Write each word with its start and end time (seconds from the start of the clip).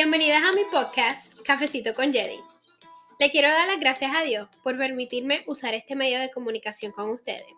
Bienvenidas 0.00 0.44
a 0.44 0.52
mi 0.52 0.62
podcast 0.70 1.40
Cafecito 1.42 1.92
con 1.92 2.12
Jedi. 2.12 2.38
Le 3.18 3.32
quiero 3.32 3.48
dar 3.48 3.66
las 3.66 3.80
gracias 3.80 4.12
a 4.14 4.22
Dios 4.22 4.48
por 4.62 4.78
permitirme 4.78 5.42
usar 5.48 5.74
este 5.74 5.96
medio 5.96 6.20
de 6.20 6.30
comunicación 6.30 6.92
con 6.92 7.10
ustedes. 7.10 7.48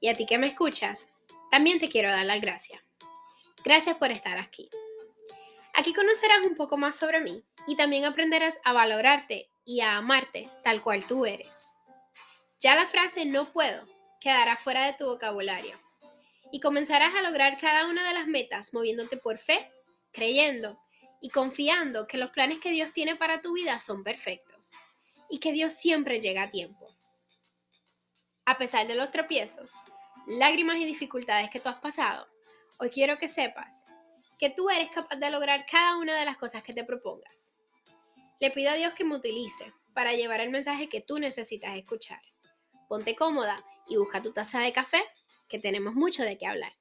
Y 0.00 0.08
a 0.08 0.16
ti 0.16 0.24
que 0.24 0.38
me 0.38 0.46
escuchas, 0.46 1.10
también 1.50 1.78
te 1.78 1.90
quiero 1.90 2.10
dar 2.10 2.24
las 2.24 2.40
gracias. 2.40 2.80
Gracias 3.62 3.94
por 3.98 4.10
estar 4.10 4.38
aquí. 4.38 4.70
Aquí 5.74 5.92
conocerás 5.92 6.46
un 6.46 6.56
poco 6.56 6.78
más 6.78 6.96
sobre 6.96 7.20
mí 7.20 7.44
y 7.66 7.76
también 7.76 8.06
aprenderás 8.06 8.58
a 8.64 8.72
valorarte 8.72 9.50
y 9.66 9.82
a 9.82 9.98
amarte 9.98 10.48
tal 10.64 10.80
cual 10.80 11.04
tú 11.04 11.26
eres. 11.26 11.74
Ya 12.58 12.74
la 12.74 12.86
frase 12.86 13.26
no 13.26 13.52
puedo 13.52 13.84
quedará 14.18 14.56
fuera 14.56 14.86
de 14.86 14.94
tu 14.94 15.04
vocabulario 15.04 15.78
y 16.52 16.60
comenzarás 16.60 17.14
a 17.14 17.20
lograr 17.20 17.58
cada 17.58 17.86
una 17.86 18.08
de 18.08 18.14
las 18.14 18.28
metas 18.28 18.72
moviéndote 18.72 19.18
por 19.18 19.36
fe, 19.36 19.70
creyendo 20.10 20.80
y 21.20 21.30
confiando 21.30 22.06
que 22.06 22.18
los 22.18 22.30
planes 22.30 22.58
que 22.58 22.70
Dios 22.70 22.92
tiene 22.92 23.16
para 23.16 23.42
tu 23.42 23.52
vida 23.52 23.78
son 23.78 24.02
perfectos 24.02 24.72
y 25.28 25.38
que 25.38 25.52
Dios 25.52 25.74
siempre 25.74 26.20
llega 26.20 26.44
a 26.44 26.50
tiempo. 26.50 26.88
A 28.46 28.58
pesar 28.58 28.86
de 28.86 28.94
los 28.94 29.10
tropiezos, 29.10 29.74
lágrimas 30.26 30.76
y 30.78 30.84
dificultades 30.84 31.50
que 31.50 31.60
tú 31.60 31.68
has 31.68 31.80
pasado, 31.80 32.28
hoy 32.78 32.90
quiero 32.90 33.18
que 33.18 33.28
sepas 33.28 33.86
que 34.38 34.50
tú 34.50 34.70
eres 34.70 34.90
capaz 34.90 35.16
de 35.16 35.30
lograr 35.30 35.66
cada 35.70 35.98
una 35.98 36.18
de 36.18 36.24
las 36.24 36.38
cosas 36.38 36.62
que 36.62 36.72
te 36.72 36.82
propongas. 36.82 37.58
Le 38.40 38.50
pido 38.50 38.70
a 38.70 38.74
Dios 38.74 38.94
que 38.94 39.04
me 39.04 39.14
utilice 39.14 39.74
para 39.92 40.14
llevar 40.14 40.40
el 40.40 40.48
mensaje 40.48 40.88
que 40.88 41.02
tú 41.02 41.18
necesitas 41.18 41.76
escuchar. 41.76 42.22
Ponte 42.88 43.14
cómoda 43.14 43.62
y 43.86 43.96
busca 43.98 44.22
tu 44.22 44.32
taza 44.32 44.60
de 44.60 44.72
café, 44.72 45.02
que 45.46 45.58
tenemos 45.58 45.94
mucho 45.94 46.22
de 46.22 46.38
qué 46.38 46.46
hablar. 46.46 46.72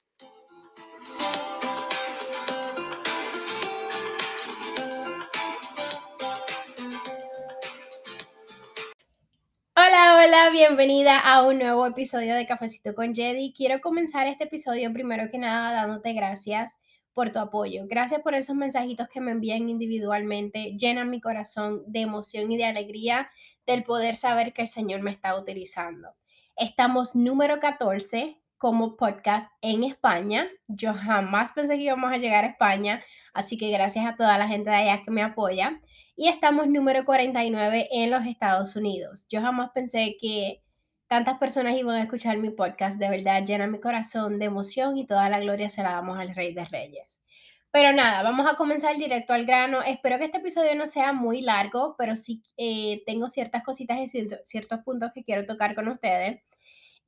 Hola, 10.31 10.51
bienvenida 10.51 11.17
a 11.17 11.41
un 11.41 11.57
nuevo 11.57 11.87
episodio 11.87 12.35
de 12.35 12.45
Cafecito 12.45 12.93
con 12.93 13.15
Jedi. 13.15 13.51
Quiero 13.51 13.81
comenzar 13.81 14.27
este 14.27 14.43
episodio 14.43 14.93
primero 14.93 15.27
que 15.27 15.39
nada 15.39 15.73
dándote 15.73 16.13
gracias 16.13 16.79
por 17.15 17.31
tu 17.31 17.39
apoyo. 17.39 17.87
Gracias 17.87 18.21
por 18.21 18.35
esos 18.35 18.55
mensajitos 18.55 19.07
que 19.09 19.21
me 19.21 19.31
envían 19.31 19.67
individualmente. 19.67 20.75
Llenan 20.77 21.09
mi 21.09 21.19
corazón 21.19 21.81
de 21.87 22.01
emoción 22.01 22.51
y 22.51 22.57
de 22.57 22.65
alegría 22.65 23.31
del 23.65 23.81
poder 23.81 24.17
saber 24.17 24.53
que 24.53 24.61
el 24.61 24.67
Señor 24.67 25.01
me 25.01 25.09
está 25.09 25.35
utilizando. 25.35 26.09
Estamos 26.55 27.15
número 27.15 27.59
14 27.59 28.38
como 28.59 28.97
podcast 28.97 29.49
en 29.61 29.83
España. 29.83 30.47
Yo 30.67 30.93
jamás 30.93 31.53
pensé 31.53 31.77
que 31.77 31.83
íbamos 31.83 32.11
a 32.11 32.17
llegar 32.17 32.43
a 32.43 32.49
España, 32.49 33.01
así 33.33 33.57
que 33.57 33.71
gracias 33.71 34.05
a 34.05 34.15
toda 34.15 34.37
la 34.37 34.47
gente 34.47 34.69
de 34.69 34.75
allá 34.75 35.01
que 35.01 35.09
me 35.09 35.23
apoya 35.23 35.81
y 36.15 36.27
estamos 36.27 36.67
número 36.67 37.05
49 37.05 37.87
en 37.91 38.11
los 38.11 38.25
Estados 38.25 38.75
Unidos. 38.75 39.25
Yo 39.29 39.41
jamás 39.41 39.71
pensé 39.73 40.17
que 40.21 40.61
tantas 41.07 41.37
personas 41.39 41.77
iban 41.77 41.95
a 41.95 42.01
escuchar 42.01 42.37
mi 42.37 42.49
podcast, 42.49 42.99
de 42.99 43.09
verdad 43.09 43.45
llena 43.45 43.65
mi 43.65 43.79
corazón 43.79 44.37
de 44.37 44.45
emoción 44.45 44.97
y 44.97 45.07
toda 45.07 45.29
la 45.29 45.39
gloria 45.39 45.69
se 45.69 45.81
la 45.81 45.91
damos 45.93 46.19
al 46.19 46.35
Rey 46.35 46.53
de 46.53 46.65
Reyes. 46.65 47.23
Pero 47.71 47.93
nada, 47.93 48.23
vamos 48.23 48.51
a 48.51 48.55
comenzar 48.55 48.97
directo 48.97 49.31
al 49.31 49.45
grano. 49.45 49.81
Espero 49.83 50.17
que 50.17 50.25
este 50.25 50.39
episodio 50.39 50.75
no 50.75 50.85
sea 50.85 51.13
muy 51.13 51.41
largo, 51.41 51.95
pero 51.97 52.15
sí 52.15 52.43
eh, 52.57 53.03
tengo 53.05 53.29
ciertas 53.29 53.63
cositas 53.63 53.99
y 53.99 54.27
ciertos 54.43 54.79
puntos 54.79 55.11
que 55.13 55.23
quiero 55.23 55.45
tocar 55.45 55.75
con 55.75 55.87
ustedes. 55.87 56.41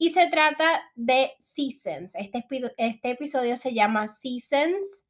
Y 0.01 0.09
se 0.09 0.25
trata 0.27 0.81
de 0.95 1.31
seasons. 1.39 2.15
Este, 2.15 2.43
este 2.77 3.11
episodio 3.11 3.55
se 3.55 3.71
llama 3.71 4.07
Seasons 4.07 5.05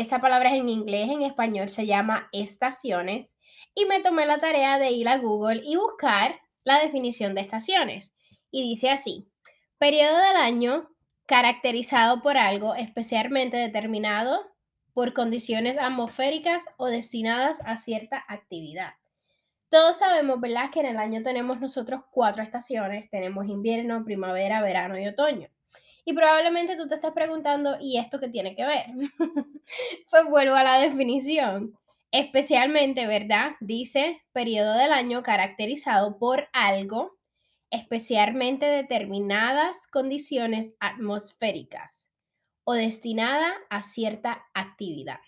esa 0.00 0.20
palabra 0.20 0.54
es 0.54 0.60
en 0.60 0.68
inglés, 0.68 1.10
en 1.10 1.22
español 1.22 1.68
se 1.68 1.86
llama 1.86 2.28
estaciones. 2.32 3.36
Y 3.74 3.84
me 3.86 4.00
tomé 4.00 4.26
la 4.26 4.38
tarea 4.38 4.78
de 4.78 4.90
ir 4.90 5.08
a 5.08 5.18
Google 5.18 5.60
y 5.64 5.76
buscar 5.76 6.40
la 6.64 6.78
definición 6.80 7.34
de 7.34 7.42
estaciones. 7.42 8.14
Y 8.50 8.62
dice 8.62 8.90
así, 8.90 9.28
periodo 9.78 10.16
del 10.16 10.36
año 10.36 10.88
caracterizado 11.26 12.22
por 12.22 12.36
algo 12.36 12.74
especialmente 12.74 13.56
determinado 13.56 14.40
por 14.92 15.14
condiciones 15.14 15.78
atmosféricas 15.78 16.64
o 16.76 16.86
destinadas 16.86 17.60
a 17.64 17.76
cierta 17.76 18.24
actividad. 18.28 18.94
Todos 19.72 19.96
sabemos, 19.96 20.38
¿verdad?, 20.38 20.70
que 20.70 20.80
en 20.80 20.86
el 20.86 20.98
año 20.98 21.22
tenemos 21.22 21.58
nosotros 21.58 22.02
cuatro 22.10 22.42
estaciones. 22.42 23.08
Tenemos 23.08 23.46
invierno, 23.46 24.04
primavera, 24.04 24.60
verano 24.60 24.98
y 24.98 25.06
otoño. 25.06 25.48
Y 26.04 26.12
probablemente 26.12 26.76
tú 26.76 26.86
te 26.86 26.96
estás 26.96 27.12
preguntando, 27.12 27.78
¿y 27.80 27.96
esto 27.96 28.20
qué 28.20 28.28
tiene 28.28 28.54
que 28.54 28.66
ver? 28.66 28.84
pues 30.10 30.24
vuelvo 30.28 30.56
a 30.56 30.62
la 30.62 30.78
definición. 30.78 31.72
Especialmente, 32.10 33.06
¿verdad? 33.06 33.52
Dice 33.60 34.20
periodo 34.34 34.74
del 34.74 34.92
año 34.92 35.22
caracterizado 35.22 36.18
por 36.18 36.48
algo, 36.52 37.16
especialmente 37.70 38.66
determinadas 38.66 39.86
condiciones 39.86 40.74
atmosféricas 40.80 42.10
o 42.64 42.74
destinada 42.74 43.54
a 43.70 43.82
cierta 43.82 44.44
actividad. 44.52 45.20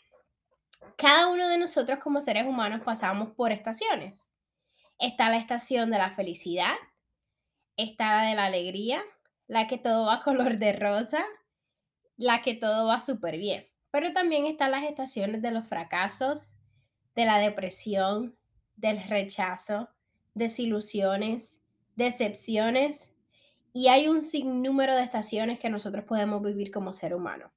Cada 0.99 1.29
uno 1.29 1.49
de 1.49 1.57
nosotros 1.57 1.99
como 1.99 2.21
seres 2.21 2.47
humanos 2.47 2.83
pasamos 2.85 3.31
por 3.33 3.51
estaciones. 3.51 4.34
Está 4.99 5.29
la 5.29 5.39
estación 5.39 5.91
de 5.91 5.99
la 5.99 6.11
felicidad, 6.11 6.75
está 7.77 8.17
la 8.17 8.29
de 8.29 8.35
la 8.35 8.47
alegría, 8.47 9.03
la 9.47 9.67
que 9.67 9.79
todo 9.79 10.07
va 10.07 10.23
color 10.25 10.59
de 10.59 10.73
rosa, 10.73 11.25
la 12.17 12.43
que 12.43 12.55
todo 12.55 12.87
va 12.87 13.01
súper 13.01 13.39
bien. 13.39 13.69
Pero 13.91 14.13
también 14.13 14.47
están 14.47 14.73
las 14.73 14.85
estaciones 14.85 15.43
de 15.43 15.51
los 15.51 15.67
fracasos, 15.67 16.57
de 17.15 17.27
la 17.27 17.39
depresión, 17.39 18.37
del 18.77 19.03
rechazo, 19.05 19.89
desilusiones, 20.35 21.63
decepciones 21.95 23.15
y 23.73 23.89
hay 23.89 24.09
un 24.09 24.23
sinnúmero 24.23 24.97
de 24.97 25.03
estaciones 25.03 25.61
que 25.61 25.71
nosotros 25.71 26.05
podemos 26.05 26.43
vivir 26.43 26.71
como 26.73 26.93
ser 26.93 27.15
humano. 27.15 27.53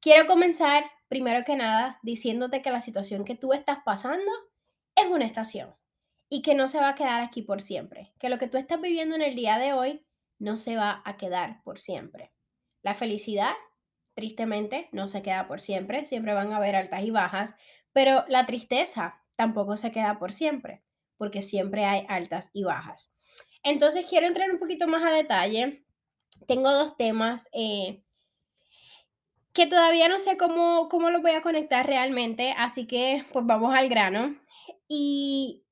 Quiero 0.00 0.26
comenzar 0.26 0.84
primero 1.08 1.44
que 1.44 1.56
nada 1.56 1.98
diciéndote 2.02 2.62
que 2.62 2.70
la 2.70 2.80
situación 2.80 3.24
que 3.24 3.36
tú 3.36 3.52
estás 3.52 3.78
pasando 3.84 4.30
es 4.96 5.06
una 5.06 5.24
estación 5.24 5.74
y 6.32 6.42
que 6.42 6.54
no 6.54 6.68
se 6.68 6.78
va 6.78 6.90
a 6.90 6.94
quedar 6.94 7.20
aquí 7.20 7.42
por 7.42 7.60
siempre, 7.60 8.14
que 8.18 8.30
lo 8.30 8.38
que 8.38 8.46
tú 8.46 8.56
estás 8.56 8.80
viviendo 8.80 9.16
en 9.16 9.22
el 9.22 9.34
día 9.34 9.58
de 9.58 9.72
hoy 9.72 10.06
no 10.38 10.56
se 10.56 10.76
va 10.76 11.02
a 11.04 11.16
quedar 11.16 11.62
por 11.64 11.80
siempre. 11.80 12.32
La 12.82 12.94
felicidad, 12.94 13.52
tristemente, 14.14 14.88
no 14.92 15.08
se 15.08 15.22
queda 15.22 15.48
por 15.48 15.60
siempre, 15.60 16.06
siempre 16.06 16.32
van 16.32 16.52
a 16.52 16.56
haber 16.56 16.76
altas 16.76 17.02
y 17.02 17.10
bajas, 17.10 17.54
pero 17.92 18.24
la 18.28 18.46
tristeza 18.46 19.22
tampoco 19.34 19.76
se 19.76 19.90
queda 19.90 20.20
por 20.20 20.32
siempre, 20.32 20.82
porque 21.16 21.42
siempre 21.42 21.84
hay 21.84 22.06
altas 22.08 22.50
y 22.52 22.62
bajas. 22.62 23.12
Entonces 23.64 24.06
quiero 24.08 24.28
entrar 24.28 24.50
un 24.52 24.58
poquito 24.58 24.86
más 24.86 25.02
a 25.02 25.10
detalle. 25.10 25.84
Tengo 26.46 26.72
dos 26.72 26.96
temas 26.96 27.48
eh, 27.52 28.02
que 29.52 29.66
todavía 29.66 30.08
no 30.08 30.20
sé 30.20 30.36
cómo, 30.36 30.88
cómo 30.88 31.10
los 31.10 31.22
voy 31.22 31.32
a 31.32 31.42
conectar 31.42 31.86
realmente, 31.86 32.54
así 32.56 32.86
que 32.86 33.26
pues 33.32 33.44
vamos 33.44 33.74
al 33.74 33.88
grano. 33.88 34.36
Y 34.88 35.64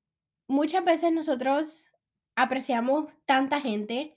muchas 0.48 0.84
veces 0.84 1.12
nosotros 1.12 1.92
apreciamos 2.34 3.12
tanta 3.26 3.60
gente 3.60 4.16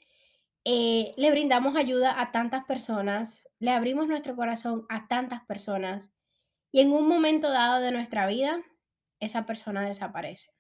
eh, 0.64 1.14
le 1.18 1.32
brindamos 1.32 1.76
ayuda 1.76 2.22
a 2.22 2.32
tantas 2.32 2.66
personas, 2.66 3.48
le 3.58 3.72
abrimos 3.72 4.08
nuestro 4.08 4.36
corazón 4.36 4.86
a 4.90 5.08
tantas 5.08 5.44
personas 5.46 6.14
y 6.72 6.82
en 6.82 6.92
un 6.92 7.08
momento 7.08 7.50
dado 7.50 7.82
de 7.82 7.92
nuestra 7.92 8.28
vida, 8.28 8.64
esa 9.20 9.46
persona 9.48 9.84
desaparece. 9.84 10.52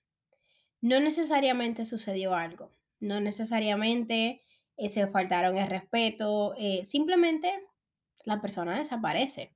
No 0.81 0.99
necesariamente 0.99 1.85
sucedió 1.85 2.33
algo, 2.33 2.71
no 2.99 3.21
necesariamente 3.21 4.41
eh, 4.77 4.89
se 4.89 5.05
faltaron 5.07 5.57
el 5.57 5.69
respeto, 5.69 6.55
eh, 6.57 6.83
simplemente 6.83 7.53
la 8.25 8.41
persona 8.41 8.79
desaparece. 8.79 9.55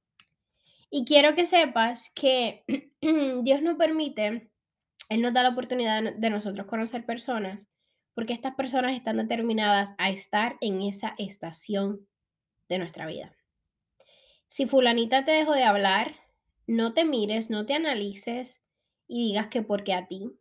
Y 0.91 1.05
quiero 1.05 1.33
que 1.33 1.47
sepas 1.47 2.11
que 2.13 2.63
Dios 3.41 3.63
nos 3.63 3.77
permite, 3.77 4.51
Él 5.09 5.21
nos 5.21 5.33
da 5.33 5.43
la 5.43 5.49
oportunidad 5.49 6.01
de 6.13 6.29
nosotros 6.29 6.65
conocer 6.67 7.05
personas 7.05 7.67
porque 8.15 8.33
estas 8.33 8.55
personas 8.55 8.95
están 8.95 9.17
determinadas 9.17 9.93
a 9.97 10.09
estar 10.09 10.57
en 10.61 10.81
esa 10.81 11.13
estación 11.17 12.07
de 12.69 12.79
nuestra 12.79 13.05
vida. 13.05 13.35
Si 14.47 14.65
fulanita 14.65 15.25
te 15.25 15.31
dejó 15.31 15.53
de 15.53 15.63
hablar, 15.63 16.15
no 16.65 16.93
te 16.93 17.03
mires, 17.03 17.49
no 17.49 17.65
te 17.65 17.73
analices 17.73 18.61
y 19.07 19.27
digas 19.27 19.47
que 19.47 19.61
porque 19.61 19.93
a 19.93 20.07
ti. 20.07 20.31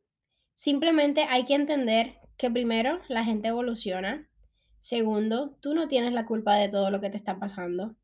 Simplemente 0.55 1.27
hay 1.29 1.45
que 1.45 1.55
entender 1.55 2.21
que 2.37 2.51
primero 2.51 3.01
la 3.09 3.25
gente 3.25 3.49
evoluciona. 3.49 4.31
Segundo, 4.79 5.57
tú 5.61 5.75
no 5.75 5.89
tienes 5.89 6.13
la 6.13 6.27
culpa 6.27 6.57
de 6.57 6.69
todo 6.69 6.91
lo 6.91 7.01
que 7.01 7.11
te 7.11 7.17
está 7.17 7.39
pasando. 7.39 7.97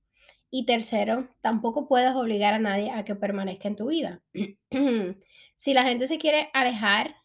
Y 0.50 0.66
tercero, 0.66 1.28
tampoco 1.40 1.86
puedes 1.86 2.14
obligar 2.14 2.54
a 2.54 2.58
nadie 2.58 2.90
a 2.90 3.04
que 3.04 3.14
permanezca 3.14 3.68
en 3.68 3.76
tu 3.76 3.88
vida. 3.88 4.22
si 5.56 5.74
la 5.74 5.84
gente 5.84 6.06
se 6.06 6.18
quiere 6.18 6.50
alejar, 6.52 7.16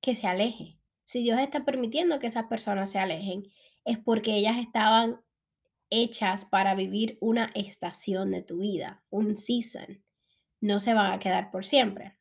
que 0.00 0.14
se 0.14 0.26
aleje 0.26 0.78
si 1.08 1.22
Dios 1.22 1.40
está 1.40 1.64
permitiendo 1.64 2.18
que 2.18 2.26
esas 2.26 2.48
personas 2.48 2.90
se 2.90 2.98
alejen, 2.98 3.50
es 3.86 3.96
porque 3.96 4.36
ellas 4.36 4.58
estaban 4.58 5.18
hechas 5.88 6.44
para 6.44 6.74
vivir 6.74 7.16
una 7.22 7.50
estación 7.54 8.30
de 8.30 8.42
tu 8.42 8.58
vida, 8.58 9.02
un 9.08 9.38
season. 9.38 10.04
No 10.60 10.80
se 10.80 10.92
van 10.92 11.10
a 11.10 11.18
quedar 11.18 11.50
por 11.50 11.64
siempre. 11.64 12.18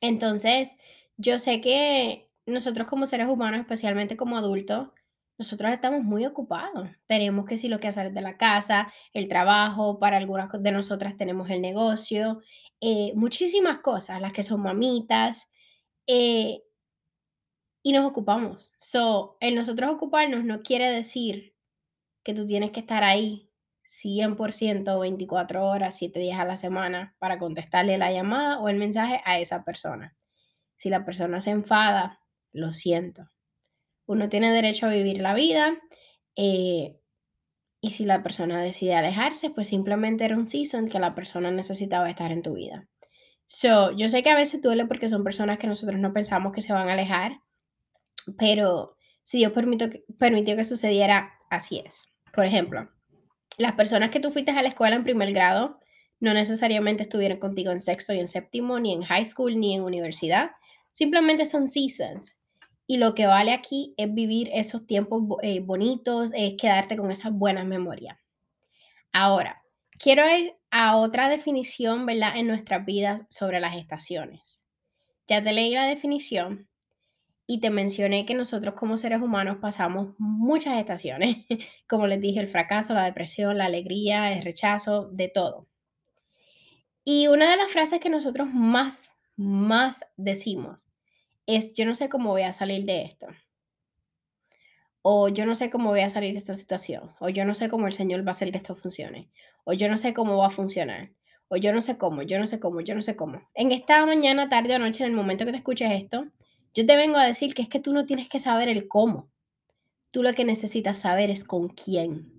Entonces, 0.00 0.76
yo 1.16 1.40
sé 1.40 1.60
que 1.60 2.30
nosotros 2.46 2.86
como 2.86 3.06
seres 3.06 3.26
humanos, 3.26 3.58
especialmente 3.58 4.16
como 4.16 4.38
adultos, 4.38 4.90
nosotros 5.38 5.72
estamos 5.72 6.02
muy 6.02 6.26
ocupados. 6.26 6.88
Tenemos 7.06 7.46
que 7.46 7.56
si 7.56 7.68
lo 7.68 7.80
que 7.80 7.88
hacer 7.88 8.12
de 8.12 8.20
la 8.20 8.36
casa, 8.36 8.92
el 9.12 9.28
trabajo, 9.28 9.98
para 9.98 10.16
algunas 10.16 10.50
de 10.62 10.72
nosotras 10.72 11.16
tenemos 11.16 11.50
el 11.50 11.60
negocio, 11.60 12.42
eh, 12.80 13.12
muchísimas 13.14 13.78
cosas, 13.78 14.20
las 14.20 14.32
que 14.32 14.42
son 14.42 14.60
mamitas, 14.62 15.48
eh, 16.06 16.62
y 17.82 17.92
nos 17.92 18.06
ocupamos. 18.06 18.72
So, 18.78 19.36
el 19.40 19.54
nosotros 19.54 19.90
ocuparnos 19.90 20.44
no 20.44 20.62
quiere 20.62 20.90
decir 20.90 21.54
que 22.22 22.34
tú 22.34 22.46
tienes 22.46 22.70
que 22.70 22.80
estar 22.80 23.02
ahí 23.04 23.50
100%, 23.84 25.00
24 25.00 25.64
horas, 25.64 25.96
7 25.96 26.20
días 26.20 26.40
a 26.40 26.44
la 26.44 26.56
semana 26.56 27.14
para 27.18 27.38
contestarle 27.38 27.98
la 27.98 28.12
llamada 28.12 28.60
o 28.60 28.68
el 28.68 28.76
mensaje 28.76 29.20
a 29.24 29.38
esa 29.38 29.64
persona. 29.64 30.16
Si 30.76 30.88
la 30.90 31.04
persona 31.04 31.40
se 31.40 31.50
enfada, 31.50 32.20
lo 32.52 32.72
siento. 32.72 33.31
Uno 34.06 34.28
tiene 34.28 34.52
derecho 34.52 34.86
a 34.86 34.90
vivir 34.90 35.20
la 35.20 35.34
vida 35.34 35.78
eh, 36.36 36.98
y 37.80 37.90
si 37.90 38.04
la 38.04 38.22
persona 38.22 38.62
decide 38.62 38.94
alejarse, 38.94 39.50
pues 39.50 39.68
simplemente 39.68 40.24
era 40.24 40.36
un 40.36 40.46
season 40.46 40.88
que 40.88 40.98
la 40.98 41.14
persona 41.14 41.50
necesitaba 41.50 42.08
estar 42.08 42.30
en 42.30 42.42
tu 42.42 42.54
vida. 42.54 42.88
So, 43.46 43.90
yo 43.96 44.08
sé 44.08 44.22
que 44.22 44.30
a 44.30 44.36
veces 44.36 44.62
duele 44.62 44.86
porque 44.86 45.08
son 45.08 45.24
personas 45.24 45.58
que 45.58 45.66
nosotros 45.66 45.98
no 45.98 46.12
pensamos 46.12 46.52
que 46.52 46.62
se 46.62 46.72
van 46.72 46.88
a 46.88 46.92
alejar, 46.92 47.40
pero 48.38 48.96
si 49.22 49.38
Dios 49.38 49.52
permitió 49.52 49.90
que, 49.90 50.04
permitió 50.18 50.56
que 50.56 50.64
sucediera, 50.64 51.34
así 51.50 51.82
es. 51.84 52.02
Por 52.32 52.46
ejemplo, 52.46 52.88
las 53.58 53.72
personas 53.72 54.10
que 54.10 54.20
tú 54.20 54.30
fuiste 54.30 54.52
a 54.52 54.62
la 54.62 54.68
escuela 54.68 54.96
en 54.96 55.04
primer 55.04 55.32
grado 55.32 55.78
no 56.20 56.34
necesariamente 56.34 57.02
estuvieron 57.02 57.38
contigo 57.38 57.72
en 57.72 57.80
sexto 57.80 58.14
y 58.14 58.20
en 58.20 58.28
séptimo, 58.28 58.78
ni 58.78 58.92
en 58.92 59.02
high 59.02 59.26
school, 59.26 59.58
ni 59.58 59.74
en 59.74 59.82
universidad. 59.82 60.52
Simplemente 60.92 61.46
son 61.46 61.66
seasons. 61.66 62.38
Y 62.86 62.98
lo 62.98 63.14
que 63.14 63.26
vale 63.26 63.52
aquí 63.52 63.94
es 63.96 64.12
vivir 64.12 64.50
esos 64.52 64.86
tiempos 64.86 65.22
eh, 65.42 65.60
bonitos, 65.60 66.30
es 66.34 66.54
quedarte 66.58 66.96
con 66.96 67.10
esas 67.10 67.32
buenas 67.32 67.66
memorias. 67.66 68.18
Ahora, 69.12 69.62
quiero 69.98 70.28
ir 70.28 70.54
a 70.70 70.96
otra 70.96 71.28
definición, 71.28 72.06
¿verdad? 72.06 72.36
En 72.36 72.46
nuestras 72.46 72.84
vidas 72.84 73.22
sobre 73.28 73.60
las 73.60 73.76
estaciones. 73.76 74.66
Ya 75.28 75.42
te 75.42 75.52
leí 75.52 75.72
la 75.72 75.86
definición, 75.86 76.68
y 77.46 77.60
te 77.60 77.70
mencioné 77.70 78.24
que 78.24 78.34
nosotros 78.34 78.74
como 78.74 78.96
seres 78.96 79.20
humanos 79.20 79.58
pasamos 79.60 80.14
muchas 80.18 80.78
estaciones, 80.78 81.44
como 81.88 82.06
les 82.06 82.20
dije, 82.20 82.40
el 82.40 82.48
fracaso, 82.48 82.94
la 82.94 83.04
depresión, 83.04 83.58
la 83.58 83.66
alegría, 83.66 84.32
el 84.32 84.42
rechazo, 84.42 85.08
de 85.12 85.28
todo. 85.28 85.66
Y 87.04 87.26
una 87.26 87.50
de 87.50 87.56
las 87.56 87.70
frases 87.70 88.00
que 88.00 88.08
nosotros 88.08 88.48
más, 88.52 89.10
más 89.36 90.04
decimos 90.16 90.86
es, 91.46 91.72
yo 91.74 91.84
no 91.86 91.94
sé 91.94 92.08
cómo 92.08 92.30
voy 92.30 92.42
a 92.42 92.52
salir 92.52 92.84
de 92.84 93.02
esto. 93.02 93.26
O 95.02 95.28
yo 95.28 95.46
no 95.46 95.54
sé 95.54 95.68
cómo 95.68 95.90
voy 95.90 96.00
a 96.00 96.10
salir 96.10 96.32
de 96.32 96.38
esta 96.38 96.54
situación. 96.54 97.12
O 97.18 97.28
yo 97.28 97.44
no 97.44 97.54
sé 97.54 97.68
cómo 97.68 97.86
el 97.88 97.92
Señor 97.92 98.24
va 98.24 98.28
a 98.28 98.30
hacer 98.32 98.52
que 98.52 98.58
esto 98.58 98.74
funcione. 98.74 99.30
O 99.64 99.72
yo 99.72 99.88
no 99.88 99.96
sé 99.96 100.14
cómo 100.14 100.36
va 100.36 100.46
a 100.46 100.50
funcionar. 100.50 101.10
O 101.48 101.56
yo 101.56 101.72
no 101.72 101.80
sé 101.80 101.98
cómo, 101.98 102.22
yo 102.22 102.38
no 102.38 102.46
sé 102.46 102.60
cómo, 102.60 102.80
yo 102.80 102.94
no 102.94 103.02
sé 103.02 103.16
cómo. 103.16 103.42
En 103.54 103.72
esta 103.72 104.06
mañana, 104.06 104.48
tarde 104.48 104.76
o 104.76 104.78
noche, 104.78 105.04
en 105.04 105.10
el 105.10 105.16
momento 105.16 105.44
que 105.44 105.50
te 105.50 105.58
escuches 105.58 105.92
esto, 105.92 106.26
yo 106.72 106.86
te 106.86 106.96
vengo 106.96 107.18
a 107.18 107.26
decir 107.26 107.52
que 107.52 107.62
es 107.62 107.68
que 107.68 107.80
tú 107.80 107.92
no 107.92 108.06
tienes 108.06 108.28
que 108.28 108.40
saber 108.40 108.68
el 108.68 108.88
cómo. 108.88 109.28
Tú 110.12 110.22
lo 110.22 110.32
que 110.32 110.44
necesitas 110.44 111.00
saber 111.00 111.30
es 111.30 111.44
con 111.44 111.68
quién. 111.68 112.32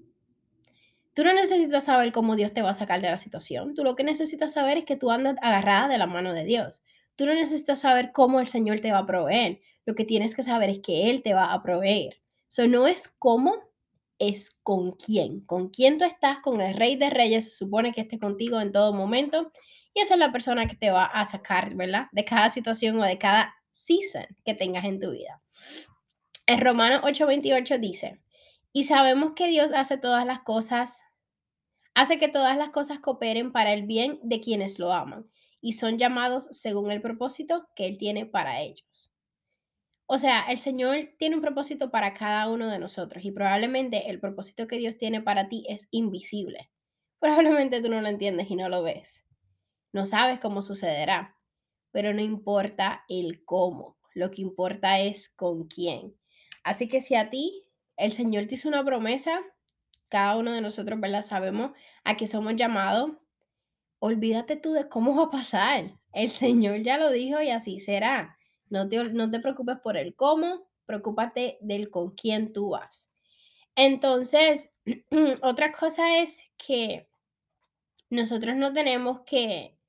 Tú 1.14 1.24
no 1.24 1.34
necesitas 1.34 1.86
saber 1.86 2.12
cómo 2.12 2.36
Dios 2.36 2.54
te 2.54 2.64
va 2.64 2.72
a 2.72 2.74
sacar 2.74 3.02
de 3.02 3.10
la 3.10 3.18
situación. 3.18 3.76
Tú 3.76 3.84
lo 3.84 3.96
que 3.96 4.04
necesitas 4.04 4.54
saber 4.54 4.80
es 4.80 4.86
que 4.86 4.96
tú 4.96 5.12
andas 5.12 5.36
agarrada 5.42 5.88
de 5.90 6.00
la 6.00 6.08
mano 6.08 6.34
de 6.34 6.46
Dios. 6.46 6.82
Tú 7.16 7.26
no 7.26 7.34
necesitas 7.34 7.82
saber 7.82 8.12
cómo 8.12 8.40
el 8.40 8.48
Señor 8.48 8.80
te 8.80 8.92
va 8.92 9.00
a 9.00 9.06
proveer. 9.06 9.62
Lo 9.86 9.96
que 9.96 10.06
tienes 10.06 10.36
que 10.36 10.44
saber 10.44 10.70
es 10.70 10.80
que 10.80 11.10
Él 11.10 11.22
te 11.22 11.34
va 11.34 11.54
a 11.54 11.62
proveer. 11.62 12.22
Eso 12.50 12.68
no 12.68 12.88
es 12.88 13.08
cómo, 13.08 13.56
es 14.18 14.52
con 14.64 14.92
quién. 14.94 15.42
Con 15.42 15.70
quién 15.70 15.98
tú 15.98 16.06
estás, 16.06 16.40
con 16.40 16.62
el 16.62 16.76
Rey 16.76 16.96
de 16.96 17.10
Reyes, 17.10 17.46
se 17.46 17.52
supone 17.52 17.94
que 17.94 18.02
esté 18.02 18.18
contigo 18.18 18.60
en 18.62 18.72
todo 18.72 18.94
momento. 18.94 19.52
Y 19.94 20.00
esa 20.00 20.16
es 20.16 20.20
la 20.20 20.32
persona 20.32 20.68
que 20.68 20.76
te 20.76 20.92
va 20.92 21.06
a 21.06 21.26
sacar, 21.26 21.76
¿verdad? 21.76 22.08
De 22.12 22.26
cada 22.26 22.50
situación 22.50 23.00
o 23.00 23.04
de 23.04 23.20
cada 23.20 23.54
season 23.72 24.26
que 24.44 24.56
tengas 24.56 24.86
en 24.86 25.00
tu 25.00 25.12
vida. 25.12 25.42
En 26.48 26.62
Romanos 26.62 27.02
8:28 27.04 27.80
dice, 27.80 28.22
y 28.72 28.86
sabemos 28.86 29.34
que 29.36 29.48
Dios 29.48 29.72
hace 29.72 29.98
todas 29.98 30.26
las 30.26 30.40
cosas, 30.40 31.04
hace 31.94 32.18
que 32.18 32.28
todas 32.28 32.58
las 32.58 32.70
cosas 32.70 33.00
cooperen 33.00 33.52
para 33.52 33.72
el 33.74 33.84
bien 33.84 34.20
de 34.24 34.42
quienes 34.42 34.80
lo 34.80 34.92
aman 34.92 35.30
y 35.64 35.74
son 35.74 35.98
llamados 35.98 36.50
según 36.52 36.92
el 36.92 37.02
propósito 37.02 37.70
que 37.74 37.86
Él 37.86 37.98
tiene 37.98 38.26
para 38.26 38.60
ellos. 38.62 39.14
O 40.06 40.20
sea, 40.20 40.42
el 40.50 40.60
Señor 40.60 40.98
tiene 41.18 41.38
un 41.38 41.42
propósito 41.42 41.90
para 41.90 42.14
cada 42.14 42.50
uno 42.50 42.70
de 42.70 42.80
nosotros 42.80 43.24
y 43.24 43.32
probablemente 43.32 44.10
el 44.10 44.20
propósito 44.20 44.68
que 44.68 44.76
Dios 44.76 44.98
tiene 44.98 45.22
para 45.22 45.48
ti 45.48 45.66
es 45.70 45.88
invisible. 45.90 46.70
Probablemente 47.20 47.82
tú 47.82 47.90
no 47.90 48.02
lo 48.02 48.10
entiendes 48.10 48.52
y 48.52 48.58
no 48.58 48.68
lo 48.68 48.84
ves. 48.84 49.26
No 49.94 50.06
sabes 50.06 50.42
cómo 50.42 50.62
sucederá, 50.62 51.38
pero 51.92 52.14
no 52.14 52.22
importa 52.22 53.06
el 53.08 53.46
cómo, 53.46 53.98
lo 54.14 54.32
que 54.32 54.42
importa 54.42 55.00
es 55.00 55.30
con 55.30 55.70
quién. 55.70 56.14
Así 56.66 56.90
que 56.90 57.00
si 57.00 57.16
a 57.16 57.30
ti 57.30 57.70
el 57.96 58.12
Señor 58.12 58.48
te 58.48 58.56
hizo 58.56 58.68
una 58.68 58.84
promesa, 58.84 59.40
cada 60.10 60.36
uno 60.36 60.52
de 60.52 60.60
nosotros, 60.60 61.00
¿verdad? 61.00 61.22
Sabemos 61.22 61.72
a 62.04 62.18
qué 62.18 62.28
somos 62.28 62.58
llamados. 62.58 63.12
Olvídate 64.06 64.58
tú 64.58 64.74
de 64.74 64.90
cómo 64.90 65.16
va 65.16 65.24
a 65.24 65.30
pasar. 65.30 65.98
El 66.12 66.30
Señor 66.30 66.84
ya 66.84 66.98
lo 66.98 67.10
dijo 67.10 67.42
y 67.42 67.52
así 67.52 67.80
será. 67.80 68.38
No 68.70 68.90
te, 68.90 69.02
no 69.02 69.32
te 69.32 69.40
preocupes 69.40 69.78
por 69.82 69.96
el 69.96 70.14
cómo, 70.14 70.68
preocúpate 70.86 71.58
del 71.62 71.90
con 71.90 72.14
quién 72.14 72.52
tú 72.52 72.72
vas. 72.72 73.10
Entonces, 73.78 74.72
otra 75.42 75.72
cosa 75.72 76.18
es 76.18 76.42
que 76.58 77.08
nosotros 78.10 78.58
no 78.58 78.74
tenemos 78.74 79.22
que 79.22 79.80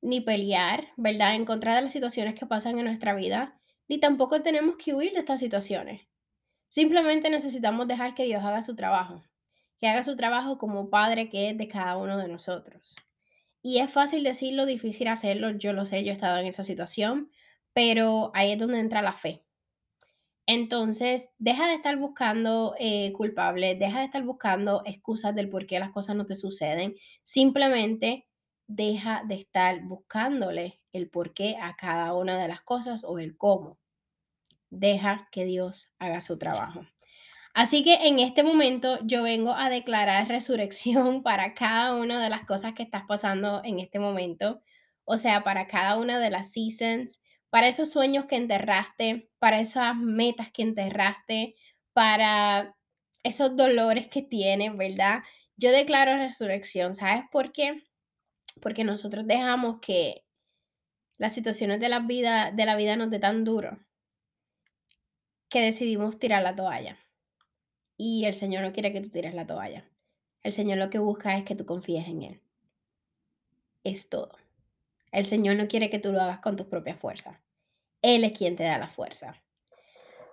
ni 0.00 0.20
pelear, 0.20 0.86
¿verdad? 0.96 1.34
En 1.34 1.44
contra 1.44 1.74
de 1.74 1.82
las 1.82 1.92
situaciones 1.92 2.36
que 2.36 2.46
pasan 2.46 2.78
en 2.78 2.84
nuestra 2.84 3.16
vida, 3.16 3.60
ni 3.88 3.98
tampoco 3.98 4.42
tenemos 4.42 4.76
que 4.76 4.94
huir 4.94 5.12
de 5.12 5.18
estas 5.18 5.40
situaciones. 5.40 6.02
Simplemente 6.68 7.28
necesitamos 7.30 7.88
dejar 7.88 8.14
que 8.14 8.26
Dios 8.26 8.44
haga 8.44 8.62
su 8.62 8.76
trabajo, 8.76 9.24
que 9.80 9.88
haga 9.88 10.04
su 10.04 10.14
trabajo 10.14 10.56
como 10.56 10.88
Padre 10.88 11.28
que 11.28 11.50
es 11.50 11.58
de 11.58 11.66
cada 11.66 11.96
uno 11.96 12.16
de 12.16 12.28
nosotros. 12.28 12.94
Y 13.62 13.78
es 13.78 13.90
fácil 13.90 14.24
decirlo, 14.24 14.66
difícil 14.66 15.08
hacerlo, 15.08 15.50
yo 15.50 15.72
lo 15.72 15.86
sé, 15.86 16.04
yo 16.04 16.10
he 16.10 16.14
estado 16.14 16.38
en 16.38 16.46
esa 16.46 16.62
situación, 16.62 17.30
pero 17.72 18.30
ahí 18.34 18.52
es 18.52 18.58
donde 18.58 18.80
entra 18.80 19.02
la 19.02 19.12
fe. 19.12 19.44
Entonces, 20.46 21.30
deja 21.38 21.68
de 21.68 21.74
estar 21.74 21.96
buscando 21.96 22.74
eh, 22.78 23.12
culpables, 23.12 23.78
deja 23.78 24.00
de 24.00 24.06
estar 24.06 24.24
buscando 24.24 24.82
excusas 24.84 25.34
del 25.34 25.48
por 25.48 25.66
qué 25.66 25.78
las 25.78 25.90
cosas 25.90 26.16
no 26.16 26.26
te 26.26 26.34
suceden. 26.34 26.96
Simplemente 27.22 28.26
deja 28.66 29.22
de 29.28 29.36
estar 29.36 29.82
buscándole 29.84 30.80
el 30.92 31.08
por 31.08 31.34
qué 31.34 31.56
a 31.60 31.76
cada 31.76 32.14
una 32.14 32.36
de 32.36 32.48
las 32.48 32.62
cosas 32.62 33.04
o 33.04 33.18
el 33.18 33.36
cómo. 33.36 33.78
Deja 34.70 35.28
que 35.30 35.44
Dios 35.44 35.92
haga 35.98 36.20
su 36.20 36.38
trabajo. 36.38 36.84
Así 37.54 37.82
que 37.84 37.94
en 38.06 38.18
este 38.18 38.42
momento 38.42 38.98
yo 39.04 39.22
vengo 39.22 39.52
a 39.52 39.68
declarar 39.68 40.28
resurrección 40.28 41.22
para 41.24 41.54
cada 41.54 41.94
una 41.96 42.22
de 42.22 42.30
las 42.30 42.44
cosas 42.44 42.74
que 42.74 42.82
estás 42.82 43.04
pasando 43.08 43.62
en 43.64 43.80
este 43.80 43.98
momento. 43.98 44.62
O 45.04 45.18
sea, 45.18 45.42
para 45.44 45.66
cada 45.66 45.98
una 45.98 46.18
de 46.18 46.30
las 46.30 46.52
seasons, 46.52 47.20
para 47.50 47.68
esos 47.68 47.90
sueños 47.90 48.26
que 48.26 48.36
enterraste, 48.36 49.30
para 49.38 49.60
esas 49.60 49.96
metas 49.96 50.50
que 50.52 50.62
enterraste, 50.62 51.56
para 51.92 52.76
esos 53.24 53.56
dolores 53.56 54.08
que 54.08 54.22
tienes, 54.22 54.76
¿verdad? 54.76 55.22
Yo 55.56 55.72
declaro 55.72 56.16
resurrección. 56.16 56.94
¿Sabes 56.94 57.24
por 57.32 57.52
qué? 57.52 57.82
porque 58.60 58.84
nosotros 58.84 59.26
dejamos 59.26 59.80
que 59.80 60.24
las 61.18 61.34
situaciones 61.34 61.80
de 61.80 61.88
la 61.88 62.00
vida, 62.00 62.50
de 62.52 62.66
la 62.66 62.76
vida 62.76 62.96
nos 62.96 63.10
dé 63.10 63.18
tan 63.18 63.44
duro 63.44 63.78
que 65.48 65.60
decidimos 65.60 66.18
tirar 66.18 66.42
la 66.42 66.54
toalla. 66.54 66.98
Y 68.02 68.24
el 68.24 68.34
Señor 68.34 68.62
no 68.62 68.72
quiere 68.72 68.94
que 68.94 69.02
tú 69.02 69.10
tires 69.10 69.34
la 69.34 69.46
toalla. 69.46 69.84
El 70.42 70.54
Señor 70.54 70.78
lo 70.78 70.88
que 70.88 70.98
busca 70.98 71.36
es 71.36 71.44
que 71.44 71.54
tú 71.54 71.66
confíes 71.66 72.08
en 72.08 72.22
Él. 72.22 72.40
Es 73.84 74.08
todo. 74.08 74.38
El 75.12 75.26
Señor 75.26 75.56
no 75.56 75.68
quiere 75.68 75.90
que 75.90 75.98
tú 75.98 76.10
lo 76.10 76.22
hagas 76.22 76.40
con 76.40 76.56
tus 76.56 76.66
propias 76.66 76.98
fuerzas. 76.98 77.36
Él 78.00 78.24
es 78.24 78.32
quien 78.32 78.56
te 78.56 78.62
da 78.64 78.78
la 78.78 78.88
fuerza. 78.88 79.34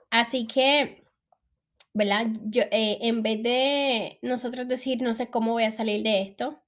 Así 0.09 0.47
que, 0.47 1.03
¿verdad? 1.93 2.27
Yo, 2.45 2.63
eh, 2.71 3.00
en 3.01 3.21
vez 3.21 3.43
de 3.43 4.17
nosotros 4.21 4.65
decir, 4.69 5.01
no 5.01 5.13
sé 5.13 5.29
cómo 5.29 5.51
voy 5.51 5.63
a 5.63 5.74
salir 5.74 6.03
de 6.03 6.21
esto, 6.21 6.63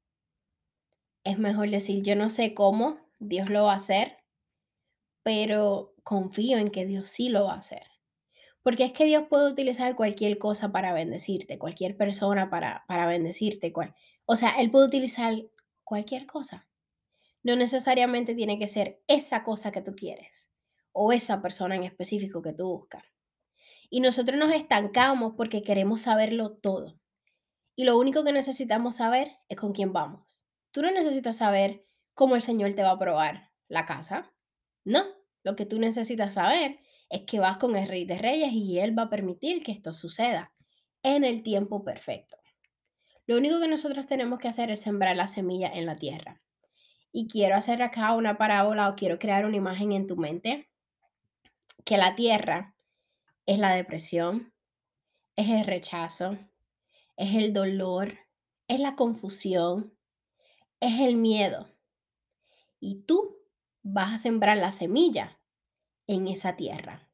es 1.24 1.39
mejor 1.39 1.70
decir, 1.70 2.03
yo 2.03 2.18
no 2.18 2.29
sé 2.29 2.53
cómo, 2.53 3.00
Dios 3.20 3.50
lo 3.50 3.63
va 3.63 3.74
a 3.74 3.77
hacer, 3.77 4.18
pero 5.24 5.96
confío 6.03 6.58
en 6.58 6.72
que 6.72 6.86
Dios 6.86 7.10
sí 7.10 7.29
lo 7.29 7.46
va 7.46 7.53
a 7.53 7.60
hacer. 7.60 7.88
Porque 8.62 8.84
es 8.84 8.94
que 8.94 9.06
Dios 9.06 9.24
puede 9.30 9.51
utilizar 9.51 9.96
cualquier 9.96 10.38
cosa 10.38 10.72
para 10.72 10.94
bendecirte, 10.94 11.58
cualquier 11.58 11.96
persona 11.96 12.50
para, 12.50 12.84
para 12.88 13.08
bendecirte. 13.08 13.72
Cual, 13.72 13.96
o 14.25 14.36
sea, 14.36 14.51
Él 14.60 14.70
puede 14.72 14.88
utilizar 14.88 15.34
cualquier 15.84 16.25
cosa. 16.25 16.68
no 17.42 17.56
necesariamente 17.56 18.36
tiene 18.36 18.60
que 18.60 18.68
ser 18.68 19.01
esa 19.08 19.44
cosa 19.44 19.72
que 19.72 19.82
tú 19.82 19.96
quieres 19.96 20.51
o 20.92 21.13
esa 21.13 21.42
persona 21.42 21.75
en 21.75 21.84
específico 21.84 22.42
que 22.42 22.54
tú 22.54 22.68
buscas. 22.68 23.04
Y 23.89 24.01
nosotros 24.01 24.38
nos 24.38 24.54
estancamos 24.54 25.34
porque 25.36 25.63
queremos 25.63 26.01
saberlo 26.01 26.58
todo. 26.58 27.00
Y 27.75 27.86
lo 27.86 27.98
único 27.98 28.24
que 28.24 28.34
necesitamos 28.34 28.98
saber 28.98 29.38
es 29.48 29.58
con 29.58 29.72
quién 29.72 29.94
vamos. 29.94 30.44
Tú 30.72 30.82
no 30.82 30.92
necesitas 30.92 31.38
saber 31.38 31.86
cómo 32.13 32.36
el 32.36 32.42
Señor 32.42 32.75
te 32.75 32.84
va 32.84 32.92
a 32.92 33.00
probar 33.00 33.51
la 33.68 33.86
casa. 33.86 34.32
No, 34.84 35.06
lo 35.44 35.56
que 35.56 35.66
tú 35.66 35.80
necesitas 35.80 36.34
saber 36.34 36.80
es 37.10 37.22
que 37.24 37.39
vas 37.39 37.58
con 37.58 37.75
el 37.75 37.88
Rey 37.88 38.06
de 38.06 38.18
Reyes 38.18 38.51
y 38.54 38.80
Él 38.80 38.98
va 38.98 39.04
a 39.04 39.10
permitir 39.10 39.63
que 39.63 39.72
esto 39.72 39.94
suceda 39.94 40.54
en 41.04 41.24
el 41.24 41.44
tiempo 41.44 41.84
perfecto. 41.84 42.38
Lo 43.25 43.38
único 43.38 43.60
que 43.60 43.68
nosotros 43.68 44.06
tenemos 44.06 44.39
que 44.39 44.48
hacer 44.48 44.70
es 44.72 44.82
sembrar 44.82 45.16
la 45.16 45.28
semilla 45.28 45.70
en 45.70 45.86
la 45.86 45.96
tierra. 45.96 46.42
Y 47.12 47.28
quiero 47.28 47.56
hacer 47.56 47.82
acá 47.82 48.13
una 48.13 48.38
parábola 48.38 48.89
o 48.89 48.96
quiero 48.96 49.18
crear 49.18 49.46
una 49.46 49.58
imagen 49.58 49.92
en 49.92 50.08
tu 50.08 50.16
mente 50.16 50.70
que 51.86 51.98
la 51.98 52.16
tierra 52.16 52.75
es 53.46 53.58
la 53.58 53.74
depresión, 53.74 54.54
es 55.36 55.50
el 55.50 55.66
rechazo, 55.66 56.38
es 57.18 57.36
el 57.36 57.54
dolor, 57.54 58.20
es 58.68 58.80
la 58.80 58.96
confusión, 58.96 59.98
es 60.80 61.00
el 61.00 61.16
miedo. 61.16 61.68
Y 62.80 63.04
tú 63.04 63.38
vas 63.82 64.13
a 64.13 64.20
sembrar 64.20 64.58
la 64.58 64.72
semilla 64.72 65.38
en 66.10 66.28
esa 66.28 66.56
tierra. 66.56 67.08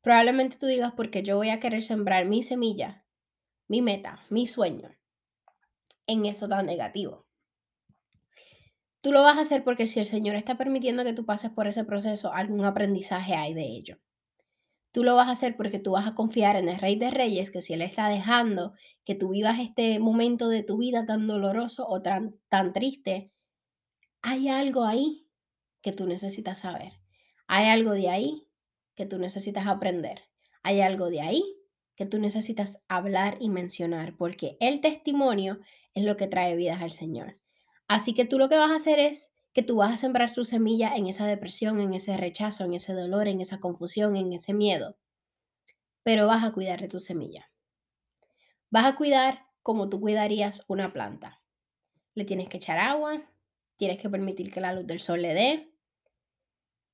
Probablemente 0.00 0.56
tú 0.56 0.66
digas, 0.66 0.92
porque 0.96 1.22
yo 1.22 1.36
voy 1.36 1.50
a 1.50 1.60
querer 1.60 1.82
sembrar 1.82 2.24
mi 2.24 2.42
semilla, 2.42 3.04
mi 3.68 3.82
meta, 3.82 4.24
mi 4.30 4.46
sueño, 4.46 4.90
en 6.06 6.24
eso 6.24 6.48
tan 6.48 6.64
negativo. 6.64 7.26
Tú 9.02 9.12
lo 9.12 9.22
vas 9.22 9.36
a 9.36 9.42
hacer 9.42 9.64
porque 9.64 9.86
si 9.86 10.00
el 10.00 10.06
Señor 10.06 10.34
está 10.34 10.56
permitiendo 10.56 11.04
que 11.04 11.12
tú 11.12 11.26
pases 11.26 11.50
por 11.50 11.66
ese 11.66 11.84
proceso, 11.84 12.32
algún 12.32 12.64
aprendizaje 12.64 13.34
hay 13.34 13.52
de 13.52 13.64
ello. 13.64 13.98
Tú 14.92 15.04
lo 15.04 15.14
vas 15.14 15.28
a 15.28 15.32
hacer 15.32 15.54
porque 15.54 15.78
tú 15.78 15.92
vas 15.92 16.06
a 16.06 16.14
confiar 16.14 16.56
en 16.56 16.70
el 16.70 16.78
Rey 16.78 16.96
de 16.96 17.10
Reyes, 17.10 17.50
que 17.50 17.60
si 17.60 17.74
Él 17.74 17.82
está 17.82 18.08
dejando 18.08 18.72
que 19.04 19.14
tú 19.14 19.28
vivas 19.28 19.58
este 19.60 19.98
momento 19.98 20.48
de 20.48 20.62
tu 20.62 20.78
vida 20.78 21.04
tan 21.04 21.26
doloroso 21.26 21.86
o 21.86 22.00
tan, 22.00 22.34
tan 22.48 22.72
triste, 22.72 23.30
hay 24.22 24.48
algo 24.48 24.84
ahí 24.84 25.28
que 25.82 25.92
tú 25.92 26.06
necesitas 26.06 26.60
saber. 26.60 26.94
Hay 27.46 27.66
algo 27.66 27.92
de 27.92 28.10
ahí 28.10 28.48
que 28.94 29.06
tú 29.06 29.18
necesitas 29.18 29.66
aprender. 29.66 30.22
Hay 30.62 30.80
algo 30.80 31.10
de 31.10 31.20
ahí 31.20 31.44
que 31.94 32.06
tú 32.06 32.18
necesitas 32.18 32.84
hablar 32.88 33.38
y 33.40 33.48
mencionar, 33.48 34.16
porque 34.16 34.56
el 34.60 34.80
testimonio 34.80 35.60
es 35.94 36.04
lo 36.04 36.16
que 36.16 36.26
trae 36.26 36.54
vidas 36.56 36.82
al 36.82 36.92
Señor. 36.92 37.38
Así 37.88 38.14
que 38.14 38.24
tú 38.24 38.38
lo 38.38 38.48
que 38.48 38.58
vas 38.58 38.70
a 38.70 38.76
hacer 38.76 38.98
es 38.98 39.32
que 39.52 39.62
tú 39.62 39.76
vas 39.76 39.94
a 39.94 39.96
sembrar 39.96 40.34
tu 40.34 40.44
semilla 40.44 40.94
en 40.94 41.06
esa 41.06 41.26
depresión, 41.26 41.80
en 41.80 41.94
ese 41.94 42.16
rechazo, 42.16 42.64
en 42.64 42.74
ese 42.74 42.92
dolor, 42.92 43.28
en 43.28 43.40
esa 43.40 43.58
confusión, 43.58 44.16
en 44.16 44.34
ese 44.34 44.52
miedo. 44.52 44.98
Pero 46.02 46.26
vas 46.26 46.44
a 46.44 46.52
cuidar 46.52 46.80
de 46.80 46.88
tu 46.88 47.00
semilla. 47.00 47.50
Vas 48.70 48.84
a 48.84 48.96
cuidar 48.96 49.46
como 49.62 49.88
tú 49.88 50.00
cuidarías 50.00 50.64
una 50.68 50.92
planta. 50.92 51.40
Le 52.14 52.24
tienes 52.24 52.48
que 52.48 52.58
echar 52.58 52.78
agua, 52.78 53.22
tienes 53.76 54.00
que 54.00 54.10
permitir 54.10 54.52
que 54.52 54.60
la 54.60 54.74
luz 54.74 54.86
del 54.86 55.00
sol 55.00 55.22
le 55.22 55.32
dé, 55.32 55.72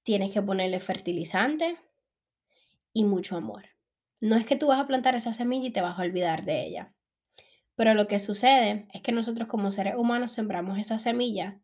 tienes 0.02 0.32
que 0.32 0.42
ponerle 0.42 0.80
fertilizante 0.80 1.78
y 2.92 3.04
mucho 3.04 3.37
amor. 3.37 3.64
No 4.21 4.37
es 4.37 4.47
que 4.47 4.56
tú 4.56 4.68
vas 4.68 4.80
a 4.80 4.87
plantar 4.87 5.14
esa 5.14 5.35
semilla 5.35 5.68
y 5.68 5.73
te 5.73 5.80
vas 5.80 5.99
a 5.99 6.02
olvidar 6.02 6.44
de 6.44 6.64
ella. 6.64 6.94
Pero 7.75 7.94
lo 7.94 8.06
que 8.06 8.18
sucede 8.18 8.87
es 8.92 9.02
que 9.02 9.12
nosotros 9.12 9.49
como 9.49 9.71
seres 9.71 9.94
humanos 9.97 10.32
sembramos 10.32 10.78
esa 10.78 10.99
semilla 10.99 11.61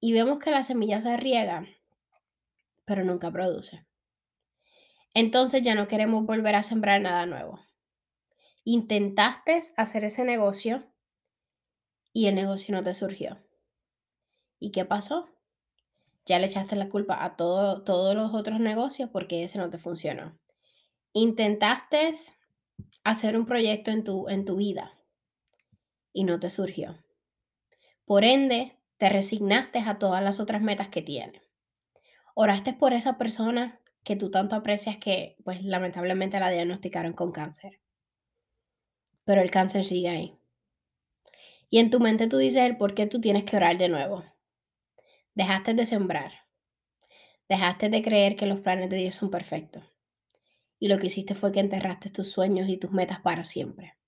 y 0.00 0.12
vemos 0.12 0.38
que 0.38 0.50
la 0.50 0.64
semilla 0.64 1.00
se 1.00 1.16
riega, 1.16 1.66
pero 2.84 3.04
nunca 3.04 3.30
produce. 3.30 3.86
Entonces 5.14 5.62
ya 5.62 5.74
no 5.74 5.88
queremos 5.88 6.26
volver 6.26 6.54
a 6.54 6.62
sembrar 6.62 7.00
nada 7.00 7.26
nuevo. 7.26 7.60
Intentaste 8.64 9.60
hacer 9.76 10.04
ese 10.04 10.24
negocio 10.24 10.84
y 12.12 12.26
el 12.26 12.34
negocio 12.34 12.74
no 12.74 12.82
te 12.82 12.94
surgió. 12.94 13.38
¿Y 14.58 14.72
qué 14.72 14.84
pasó? 14.84 15.28
Ya 16.28 16.38
le 16.38 16.44
echaste 16.44 16.76
la 16.76 16.90
culpa 16.90 17.24
a 17.24 17.36
todos 17.36 18.14
los 18.14 18.34
otros 18.34 18.60
negocios 18.60 19.08
porque 19.10 19.44
ese 19.44 19.56
no 19.56 19.70
te 19.70 19.78
funcionó. 19.78 20.38
Intentaste 21.14 22.12
hacer 23.02 23.34
un 23.34 23.46
proyecto 23.46 23.90
en 23.90 24.04
tu, 24.04 24.28
en 24.28 24.44
tu 24.44 24.56
vida 24.56 24.92
y 26.12 26.24
no 26.24 26.38
te 26.38 26.50
surgió. 26.50 27.02
Por 28.04 28.24
ende, 28.24 28.76
te 28.98 29.08
resignaste 29.08 29.78
a 29.78 29.98
todas 29.98 30.22
las 30.22 30.38
otras 30.38 30.60
metas 30.60 30.90
que 30.90 31.00
tienes. 31.00 31.40
Oraste 32.34 32.74
por 32.74 32.92
esa 32.92 33.16
persona 33.16 33.80
que 34.04 34.14
tú 34.14 34.30
tanto 34.30 34.54
aprecias 34.54 34.98
que, 34.98 35.38
pues 35.44 35.64
lamentablemente 35.64 36.38
la 36.38 36.50
diagnosticaron 36.50 37.14
con 37.14 37.32
cáncer. 37.32 37.80
Pero 39.24 39.40
el 39.40 39.50
cáncer 39.50 39.86
sigue 39.86 40.10
ahí. 40.10 40.38
Y 41.70 41.78
en 41.78 41.88
tu 41.88 42.00
mente 42.00 42.26
tú 42.26 42.36
dices 42.36 42.76
por 42.76 42.94
qué 42.94 43.06
tú 43.06 43.18
tienes 43.18 43.44
que 43.44 43.56
orar 43.56 43.78
de 43.78 43.88
nuevo. 43.88 44.24
Dejaste 45.38 45.72
de 45.72 45.86
sembrar. 45.86 46.32
Dejaste 47.48 47.88
de 47.88 48.02
creer 48.02 48.36
que 48.36 48.44
los 48.44 48.60
planes 48.60 48.90
de 48.90 48.98
Dios 48.98 49.14
son 49.14 49.30
perfectos. 49.30 49.82
Y 50.78 50.88
lo 50.88 50.98
que 50.98 51.06
hiciste 51.06 51.34
fue 51.34 51.50
que 51.50 51.60
enterraste 51.60 52.10
tus 52.10 52.30
sueños 52.30 52.68
y 52.68 52.76
tus 52.76 52.90
metas 52.90 53.20
para 53.20 53.46
siempre 53.46 53.98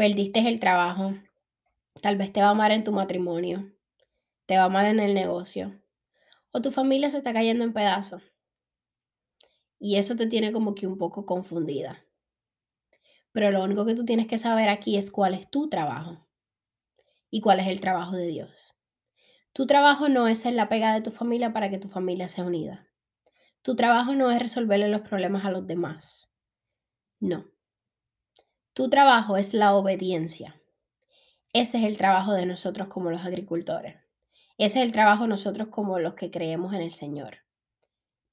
perdiste 0.00 0.40
el 0.48 0.60
trabajo, 0.60 1.12
tal 2.00 2.16
vez 2.16 2.32
te 2.32 2.40
va 2.40 2.54
mal 2.54 2.72
en 2.72 2.84
tu 2.84 2.90
matrimonio, 2.90 3.70
te 4.46 4.56
va 4.56 4.70
mal 4.70 4.86
en 4.86 4.98
el 4.98 5.12
negocio, 5.12 5.78
o 6.52 6.62
tu 6.62 6.70
familia 6.70 7.10
se 7.10 7.18
está 7.18 7.34
cayendo 7.34 7.64
en 7.64 7.74
pedazos. 7.74 8.22
Y 9.78 9.96
eso 9.96 10.16
te 10.16 10.26
tiene 10.26 10.52
como 10.52 10.74
que 10.74 10.86
un 10.86 10.96
poco 10.96 11.26
confundida. 11.26 12.02
Pero 13.32 13.50
lo 13.50 13.62
único 13.62 13.84
que 13.84 13.94
tú 13.94 14.06
tienes 14.06 14.26
que 14.26 14.38
saber 14.38 14.70
aquí 14.70 14.96
es 14.96 15.10
cuál 15.10 15.34
es 15.34 15.50
tu 15.50 15.68
trabajo 15.68 16.26
y 17.30 17.42
cuál 17.42 17.60
es 17.60 17.66
el 17.66 17.80
trabajo 17.80 18.16
de 18.16 18.26
Dios. 18.26 18.74
Tu 19.52 19.66
trabajo 19.66 20.08
no 20.08 20.28
es 20.28 20.40
ser 20.40 20.54
la 20.54 20.68
pega 20.68 20.94
de 20.94 21.00
tu 21.00 21.10
familia 21.10 21.52
para 21.52 21.70
que 21.70 21.78
tu 21.78 21.88
familia 21.88 22.28
sea 22.28 22.44
unida. 22.44 22.88
Tu 23.62 23.76
trabajo 23.76 24.14
no 24.14 24.30
es 24.30 24.38
resolverle 24.38 24.88
los 24.88 25.02
problemas 25.02 25.44
a 25.44 25.50
los 25.50 25.66
demás. 25.66 26.32
No. 27.18 27.50
Tu 28.72 28.88
trabajo 28.88 29.36
es 29.36 29.52
la 29.52 29.74
obediencia. 29.74 30.60
Ese 31.52 31.78
es 31.78 31.84
el 31.84 31.96
trabajo 31.96 32.32
de 32.32 32.46
nosotros 32.46 32.88
como 32.88 33.10
los 33.10 33.26
agricultores. 33.26 33.96
Ese 34.56 34.78
es 34.78 34.84
el 34.86 34.92
trabajo 34.92 35.24
de 35.24 35.30
nosotros 35.30 35.68
como 35.68 35.98
los 35.98 36.14
que 36.14 36.30
creemos 36.30 36.72
en 36.72 36.82
el 36.82 36.94
Señor. 36.94 37.38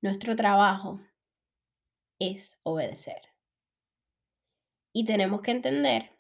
Nuestro 0.02 0.36
trabajo 0.36 1.02
es 2.20 2.60
obedecer. 2.64 3.22
Y 4.94 5.06
tenemos 5.06 5.42
que 5.42 5.52
entender 5.52 6.12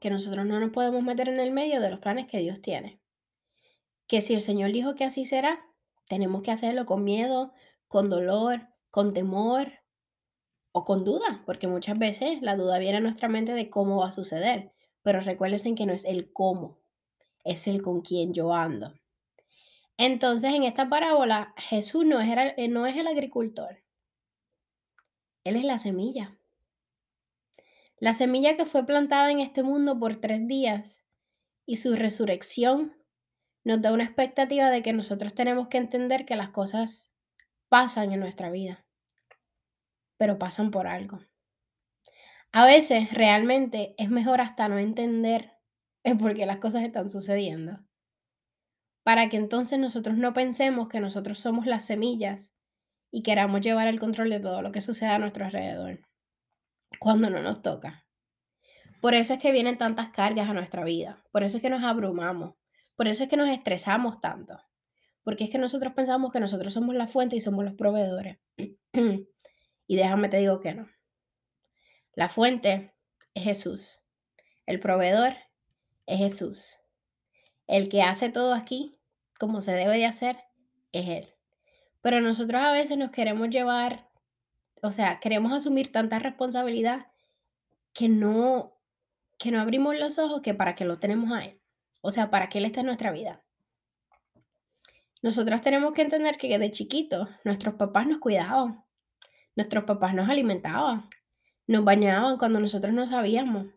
que 0.00 0.10
nosotros 0.10 0.46
no 0.46 0.60
nos 0.60 0.70
podemos 0.70 1.02
meter 1.02 1.28
en 1.28 1.40
el 1.40 1.50
medio 1.50 1.80
de 1.80 1.90
los 1.90 2.00
planes 2.00 2.26
que 2.26 2.38
Dios 2.38 2.60
tiene. 2.62 3.01
Que 4.12 4.20
si 4.20 4.34
el 4.34 4.42
Señor 4.42 4.72
dijo 4.72 4.94
que 4.94 5.04
así 5.04 5.24
será, 5.24 5.64
tenemos 6.06 6.42
que 6.42 6.50
hacerlo 6.50 6.84
con 6.84 7.02
miedo, 7.02 7.54
con 7.88 8.10
dolor, 8.10 8.68
con 8.90 9.14
temor, 9.14 9.72
o 10.70 10.84
con 10.84 11.02
duda, 11.02 11.42
porque 11.46 11.66
muchas 11.66 11.98
veces 11.98 12.42
la 12.42 12.56
duda 12.56 12.78
viene 12.78 12.98
a 12.98 13.00
nuestra 13.00 13.30
mente 13.30 13.54
de 13.54 13.70
cómo 13.70 14.00
va 14.00 14.08
a 14.08 14.12
suceder, 14.12 14.74
pero 15.00 15.20
recuerden 15.20 15.74
que 15.74 15.86
no 15.86 15.94
es 15.94 16.04
el 16.04 16.30
cómo, 16.30 16.78
es 17.46 17.66
el 17.66 17.80
con 17.80 18.02
quién 18.02 18.34
yo 18.34 18.52
ando. 18.52 18.92
Entonces, 19.96 20.52
en 20.52 20.64
esta 20.64 20.90
parábola, 20.90 21.54
Jesús 21.56 22.04
no 22.04 22.20
es, 22.20 22.54
el, 22.58 22.70
no 22.70 22.84
es 22.84 22.98
el 22.98 23.06
agricultor, 23.06 23.82
Él 25.42 25.56
es 25.56 25.64
la 25.64 25.78
semilla. 25.78 26.38
La 27.96 28.12
semilla 28.12 28.58
que 28.58 28.66
fue 28.66 28.84
plantada 28.84 29.30
en 29.30 29.40
este 29.40 29.62
mundo 29.62 29.98
por 29.98 30.16
tres 30.16 30.46
días 30.46 31.06
y 31.64 31.78
su 31.78 31.96
resurrección 31.96 33.00
nos 33.64 33.80
da 33.80 33.92
una 33.92 34.04
expectativa 34.04 34.70
de 34.70 34.82
que 34.82 34.92
nosotros 34.92 35.34
tenemos 35.34 35.68
que 35.68 35.78
entender 35.78 36.24
que 36.24 36.36
las 36.36 36.50
cosas 36.50 37.12
pasan 37.68 38.12
en 38.12 38.20
nuestra 38.20 38.50
vida 38.50 38.84
pero 40.22 40.38
pasan 40.38 40.70
por 40.70 40.86
algo. 40.86 41.18
A 42.52 42.64
veces 42.64 43.12
realmente 43.12 43.96
es 43.98 44.08
mejor 44.08 44.40
hasta 44.40 44.68
no 44.68 44.78
entender 44.78 45.50
el 46.04 46.16
por 46.16 46.36
qué 46.36 46.46
las 46.46 46.58
cosas 46.58 46.84
están 46.84 47.10
sucediendo. 47.10 47.80
Para 49.02 49.28
que 49.28 49.36
entonces 49.36 49.80
nosotros 49.80 50.16
no 50.16 50.32
pensemos 50.32 50.86
que 50.86 51.00
nosotros 51.00 51.40
somos 51.40 51.66
las 51.66 51.86
semillas 51.86 52.54
y 53.10 53.24
queramos 53.24 53.62
llevar 53.62 53.88
el 53.88 53.98
control 53.98 54.30
de 54.30 54.38
todo 54.38 54.62
lo 54.62 54.70
que 54.70 54.80
sucede 54.80 55.08
a 55.08 55.18
nuestro 55.18 55.44
alrededor, 55.44 56.06
cuando 57.00 57.28
no 57.28 57.42
nos 57.42 57.60
toca. 57.60 58.06
Por 59.00 59.14
eso 59.14 59.34
es 59.34 59.40
que 59.40 59.50
vienen 59.50 59.76
tantas 59.76 60.10
cargas 60.10 60.48
a 60.48 60.54
nuestra 60.54 60.84
vida, 60.84 61.24
por 61.32 61.42
eso 61.42 61.56
es 61.56 61.62
que 61.64 61.68
nos 61.68 61.82
abrumamos, 61.82 62.54
por 62.96 63.08
eso 63.08 63.24
es 63.24 63.28
que 63.28 63.36
nos 63.36 63.48
estresamos 63.48 64.20
tanto, 64.20 64.58
porque 65.22 65.44
es 65.44 65.50
que 65.50 65.58
nosotros 65.58 65.92
pensamos 65.94 66.32
que 66.32 66.40
nosotros 66.40 66.72
somos 66.72 66.94
la 66.94 67.06
fuente 67.06 67.36
y 67.36 67.40
somos 67.40 67.64
los 67.64 67.74
proveedores. 67.74 68.38
Y 69.88 69.96
déjame 69.96 70.30
te 70.30 70.38
digo 70.38 70.60
que 70.60 70.72
no. 70.72 70.88
La 72.14 72.30
fuente 72.30 72.94
es 73.34 73.42
Jesús. 73.42 74.00
El 74.64 74.80
proveedor 74.80 75.34
es 76.06 76.18
Jesús. 76.18 76.78
El 77.66 77.90
que 77.90 78.00
hace 78.00 78.30
todo 78.30 78.54
aquí 78.54 79.02
como 79.42 79.60
se 79.60 79.72
debe 79.72 79.96
de 79.96 80.06
hacer, 80.06 80.36
es 80.92 81.08
Él. 81.08 81.34
Pero 82.00 82.20
nosotros 82.20 82.62
a 82.62 82.70
veces 82.70 82.96
nos 82.96 83.10
queremos 83.10 83.48
llevar, 83.50 84.08
o 84.82 84.92
sea, 84.92 85.18
queremos 85.18 85.52
asumir 85.52 85.90
tanta 85.90 86.20
responsabilidad 86.20 87.08
que 87.92 88.08
no, 88.08 88.78
que 89.40 89.50
no 89.50 89.60
abrimos 89.60 89.98
los 89.98 90.20
ojos 90.20 90.42
que 90.42 90.54
para 90.54 90.76
que 90.76 90.84
lo 90.84 91.00
tenemos 91.00 91.32
a 91.32 91.44
Él. 91.44 91.60
O 92.02 92.12
sea, 92.12 92.30
para 92.30 92.50
que 92.50 92.58
Él 92.58 92.66
esté 92.66 92.80
en 92.80 92.86
nuestra 92.86 93.10
vida. 93.10 93.42
Nosotras 95.22 95.62
tenemos 95.62 95.92
que 95.92 96.02
entender 96.02 96.36
que 96.36 96.58
de 96.58 96.70
chiquitos 96.70 97.28
nuestros 97.44 97.76
papás 97.76 98.06
nos 98.06 98.18
cuidaban, 98.18 98.84
nuestros 99.54 99.84
papás 99.84 100.14
nos 100.14 100.28
alimentaban, 100.28 101.08
nos 101.66 101.84
bañaban 101.84 102.38
cuando 102.38 102.60
nosotros 102.60 102.92
no 102.92 103.06
sabíamos. 103.06 103.68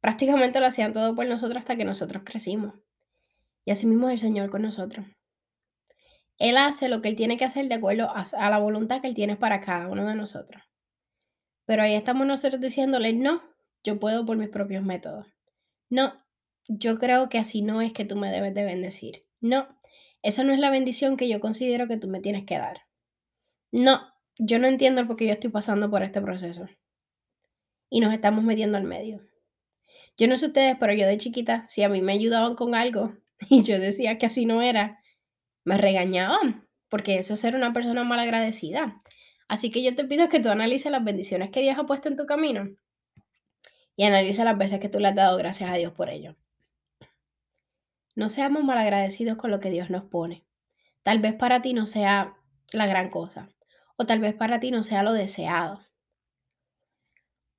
Prácticamente 0.00 0.60
lo 0.60 0.66
hacían 0.66 0.92
todo 0.92 1.14
por 1.14 1.26
nosotros 1.26 1.58
hasta 1.58 1.76
que 1.76 1.84
nosotros 1.84 2.22
crecimos. 2.24 2.74
Y 3.64 3.70
así 3.70 3.86
mismo 3.86 4.08
el 4.10 4.18
Señor 4.18 4.50
con 4.50 4.62
nosotros. 4.62 5.06
Él 6.38 6.56
hace 6.56 6.88
lo 6.88 7.02
que 7.02 7.08
Él 7.08 7.16
tiene 7.16 7.36
que 7.36 7.44
hacer 7.44 7.66
de 7.66 7.74
acuerdo 7.74 8.10
a, 8.14 8.50
la 8.50 8.58
voluntad 8.58 9.00
que 9.00 9.08
Él 9.08 9.14
tiene 9.14 9.36
para 9.36 9.60
cada 9.60 9.88
uno 9.88 10.06
de 10.06 10.14
nosotros. 10.14 10.62
Pero 11.64 11.82
ahí 11.82 11.94
estamos 11.94 12.26
nosotros 12.26 12.60
diciéndole, 12.60 13.12
no, 13.12 13.42
yo 13.82 13.98
puedo 13.98 14.24
por 14.24 14.36
mis 14.36 14.48
propios 14.48 14.84
métodos. 14.84 15.26
No, 15.90 16.14
yo 16.68 16.98
creo 16.98 17.28
que 17.28 17.38
así 17.38 17.62
no 17.62 17.80
es 17.80 17.92
que 17.92 18.04
tú 18.04 18.16
me 18.16 18.30
debes 18.30 18.54
de 18.54 18.64
bendecir. 18.64 19.24
No, 19.40 19.66
esa 20.22 20.44
no 20.44 20.52
es 20.52 20.60
la 20.60 20.70
bendición 20.70 21.16
que 21.16 21.28
yo 21.28 21.40
considero 21.40 21.88
que 21.88 21.96
tú 21.96 22.08
me 22.08 22.20
tienes 22.20 22.44
que 22.44 22.58
dar. 22.58 22.82
No, 23.72 24.12
yo 24.38 24.58
no 24.58 24.66
entiendo 24.68 25.06
por 25.06 25.16
qué 25.16 25.26
yo 25.26 25.32
estoy 25.32 25.50
pasando 25.50 25.90
por 25.90 26.02
este 26.02 26.20
proceso. 26.20 26.66
Y 27.90 28.00
nos 28.00 28.12
estamos 28.12 28.44
metiendo 28.44 28.76
al 28.76 28.84
medio. 28.84 29.26
Yo 30.18 30.28
no 30.28 30.36
sé 30.36 30.46
ustedes, 30.46 30.76
pero 30.78 30.92
yo 30.92 31.06
de 31.06 31.16
chiquita, 31.16 31.66
si 31.66 31.82
a 31.82 31.88
mí 31.88 32.02
me 32.02 32.12
ayudaban 32.12 32.54
con 32.54 32.74
algo 32.74 33.14
y 33.48 33.62
yo 33.62 33.78
decía 33.78 34.18
que 34.18 34.26
así 34.26 34.44
no 34.44 34.60
era, 34.60 35.00
me 35.64 35.78
regañaban, 35.78 36.68
porque 36.88 37.18
eso 37.18 37.34
es 37.34 37.40
ser 37.40 37.54
una 37.54 37.72
persona 37.72 38.04
mal 38.04 38.18
agradecida. 38.18 39.02
Así 39.48 39.70
que 39.70 39.82
yo 39.82 39.94
te 39.94 40.04
pido 40.04 40.28
que 40.28 40.40
tú 40.40 40.50
analices 40.50 40.92
las 40.92 41.04
bendiciones 41.04 41.50
que 41.50 41.62
Dios 41.62 41.78
ha 41.78 41.86
puesto 41.86 42.08
en 42.08 42.16
tu 42.16 42.26
camino 42.26 42.68
y 43.96 44.04
analice 44.04 44.44
las 44.44 44.58
veces 44.58 44.80
que 44.80 44.88
tú 44.88 45.00
le 45.00 45.08
has 45.08 45.14
dado 45.14 45.38
gracias 45.38 45.70
a 45.70 45.74
Dios 45.74 45.92
por 45.92 46.10
ello. 46.10 46.36
No 48.18 48.28
seamos 48.28 48.64
mal 48.64 48.76
agradecidos 48.78 49.36
con 49.36 49.52
lo 49.52 49.60
que 49.60 49.70
Dios 49.70 49.90
nos 49.90 50.02
pone. 50.02 50.44
Tal 51.04 51.20
vez 51.20 51.36
para 51.36 51.62
ti 51.62 51.72
no 51.72 51.86
sea 51.86 52.36
la 52.72 52.88
gran 52.88 53.10
cosa, 53.10 53.48
o 53.96 54.06
tal 54.06 54.18
vez 54.18 54.34
para 54.34 54.58
ti 54.58 54.72
no 54.72 54.82
sea 54.82 55.04
lo 55.04 55.12
deseado. 55.12 55.86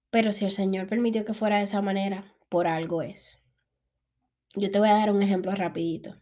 Pero 0.10 0.34
si 0.34 0.44
el 0.44 0.51
Señor 0.51 0.88
permitió 0.88 1.24
que 1.24 1.34
fuera 1.34 1.60
de 1.60 1.63
esa 1.63 1.82
manera, 1.82 2.36
por 2.50 2.68
algo 2.68 3.01
es. 3.01 3.42
Yo 4.54 4.70
te 4.70 4.80
voy 4.80 4.89
a 4.89 4.98
dar 4.98 5.12
un 5.12 5.22
ejemplo 5.22 5.54
rapidito. 5.54 6.20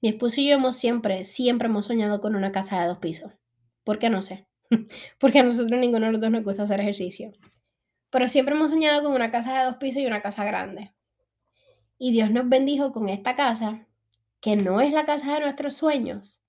Mi 0.00 0.10
esposo 0.10 0.40
y 0.40 0.46
yo 0.46 0.54
hemos 0.54 0.76
siempre, 0.76 1.24
siempre 1.24 1.66
hemos 1.66 1.86
soñado 1.86 2.20
con 2.20 2.36
una 2.36 2.52
casa 2.52 2.80
de 2.80 2.86
dos 2.86 2.98
pisos. 2.98 3.32
¿Por 3.82 3.98
qué 3.98 4.08
no 4.08 4.22
sé? 4.22 4.46
Porque 5.18 5.40
a 5.40 5.42
nosotros 5.42 5.80
ninguno 5.80 6.06
de 6.06 6.12
los 6.12 6.20
dos 6.20 6.30
nos 6.30 6.44
gusta 6.44 6.62
hacer 6.62 6.78
ejercicio. 6.78 7.32
Pero 8.10 8.28
siempre 8.28 8.54
hemos 8.54 8.70
soñado 8.70 9.02
con 9.02 9.14
una 9.14 9.32
casa 9.32 9.58
de 9.58 9.64
dos 9.64 9.78
pisos 9.78 10.00
y 10.00 10.06
una 10.06 10.22
casa 10.22 10.44
grande. 10.44 10.94
Y 11.98 12.12
Dios 12.12 12.30
nos 12.30 12.48
bendijo 12.48 12.92
con 12.92 13.08
esta 13.08 13.34
casa, 13.34 13.86
que 14.40 14.56
no 14.56 14.80
es 14.80 14.92
la 14.92 15.04
casa 15.04 15.34
de 15.34 15.40
nuestros 15.40 15.74
sueños, 15.74 16.42